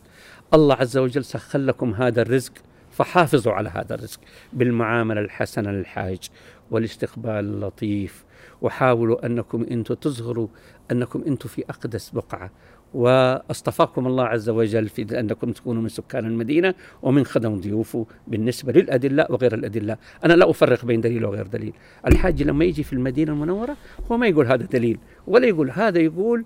[0.54, 2.54] الله عز وجل سخر لكم هذا الرزق
[2.92, 4.20] فحافظوا على هذا الرزق
[4.54, 6.30] بالمعاملة الحسنة للحاج
[6.72, 8.24] والاستقبال اللطيف.
[8.62, 10.48] وحاولوا أنكم أنتم تظهروا
[10.92, 12.52] أنكم أنتم في أقدس بقعة.
[12.94, 19.28] واصطفاكم الله عز وجل في أنكم تكونوا من سكان المدينة ومن خدم ضيوفه بالنسبة للأدلة
[19.30, 21.74] وغير الأدلة، أنا لا أفرق بين دليل وغير دليل،
[22.08, 23.78] الحاج لما يجي في المدينة المنورة
[24.12, 24.98] هو ما يقول هذا دليل
[25.28, 26.46] ولا يقول هذا يقول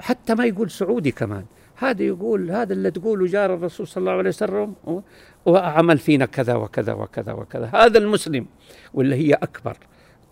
[0.00, 1.44] حتى ما يقول سعودي كمان،
[1.76, 4.74] هذا يقول هذا اللي تقوله جار الرسول صلى الله عليه وسلم
[5.46, 8.46] وعمل فينا كذا وكذا وكذا وكذا، هذا المسلم
[8.94, 9.76] واللي هي أكبر.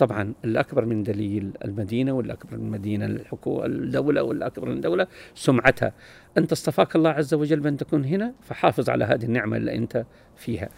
[0.00, 5.92] طبعا الأكبر من دليل المدينة والأكبر من المدينة الحكومة الدولة والأكبر من الدولة سمعتها.
[6.38, 10.04] أنت اصطفاك الله عز وجل بأن تكون هنا فحافظ على هذه النعمة اللي أنت
[10.36, 10.68] فيها.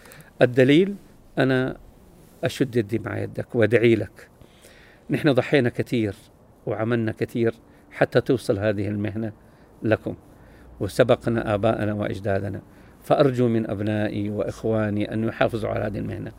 [0.43, 0.95] الدليل
[1.39, 1.77] أنا
[2.45, 4.29] أشد يدي مع يدك وأدعي لك.
[5.11, 6.15] نحن ضحينا كثير
[6.67, 7.55] وعملنا كثير
[7.91, 9.33] حتى توصل هذه المهنة
[9.83, 10.15] لكم.
[10.81, 12.63] وسبقنا آباءنا وأجدادنا.
[13.03, 16.33] فأرجو من أبنائي وإخواني أن يحافظوا على هذه المهنة.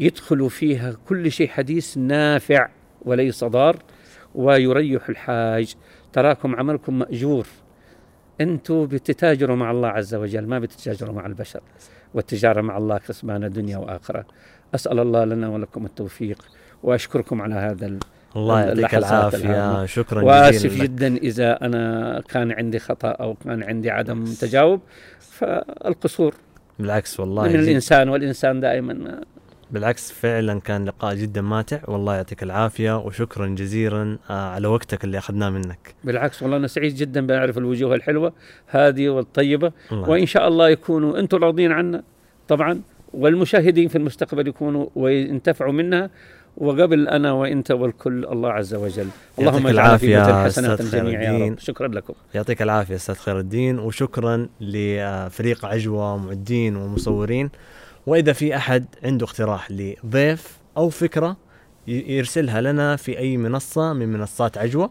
[0.00, 2.68] يدخل فيها كل شيء حديث نافع
[3.02, 3.76] وليس ضار
[4.34, 5.74] ويريح الحاج.
[6.12, 7.46] تراكم عملكم مأجور.
[8.40, 11.60] أنتم بتتاجروا مع الله عز وجل ما بتتاجروا مع البشر.
[12.14, 14.26] والتجارة مع الله كسبانة دنيا وآخرة.
[14.74, 16.38] أسأل الله لنا ولكم التوفيق
[16.82, 17.98] وأشكركم على هذا
[18.36, 19.86] الله يعطيك الهامة.
[19.86, 20.82] شكرا جزيلا لك.
[20.82, 24.80] جدا إذا أنا كان عندي خطأ أو كان عندي عدم تجاوب.
[25.20, 26.34] فالقصور
[26.78, 29.20] بالعكس والله من الإنسان والإنسان دائما
[29.72, 31.78] بالعكس فعلا كان لقاء جدا ماتع.
[31.88, 35.94] والله يعطيك العافية وشكرا جزيلا آه، على وقتك اللي أخذناه منك.
[36.04, 38.32] بالعكس والله أنا سعيد جدا بنعرف الوجوه الحلوة
[38.66, 39.72] هذه والطيبة.
[39.92, 40.10] الله.
[40.10, 42.02] وإن شاء الله يكونوا أنتم راضين عنا
[42.48, 42.80] طبعا
[43.14, 46.10] والمشاهدين في المستقبل يكونوا وينتفعوا منها
[46.56, 49.06] وقبل أنا وأنت والكل الله عز وجل.
[49.38, 51.52] اللهم في حسنات أستاذ خير الجميع يا الدين.
[51.52, 51.58] رب.
[51.58, 52.14] شكرا لكم.
[52.34, 53.78] يعطيك العافية أستاذ خير الدين.
[53.78, 57.50] وشكرا لفريق عجوة معدين ومصورين.
[58.06, 61.36] وإذا في أحد عنده اقتراح لضيف أو فكرة
[61.86, 64.90] يرسلها لنا في أي منصة من منصات عجوة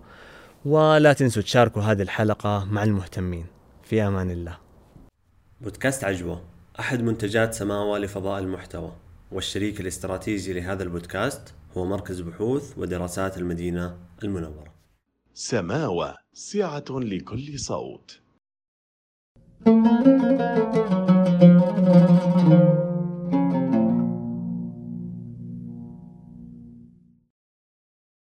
[0.66, 3.46] ولا تنسوا تشاركوا هذه الحلقة مع المهتمين.
[3.84, 4.58] في أمان الله.
[5.62, 6.44] بودكاست عجوة
[6.80, 8.92] أحد منتجات سماوة لفضاء المحتوى
[9.32, 14.74] والشريك الاستراتيجي لهذا البودكاست هو مركز بحوث ودراسات المدينة المنورة.
[15.34, 18.22] سماوة سعة لكل صوت.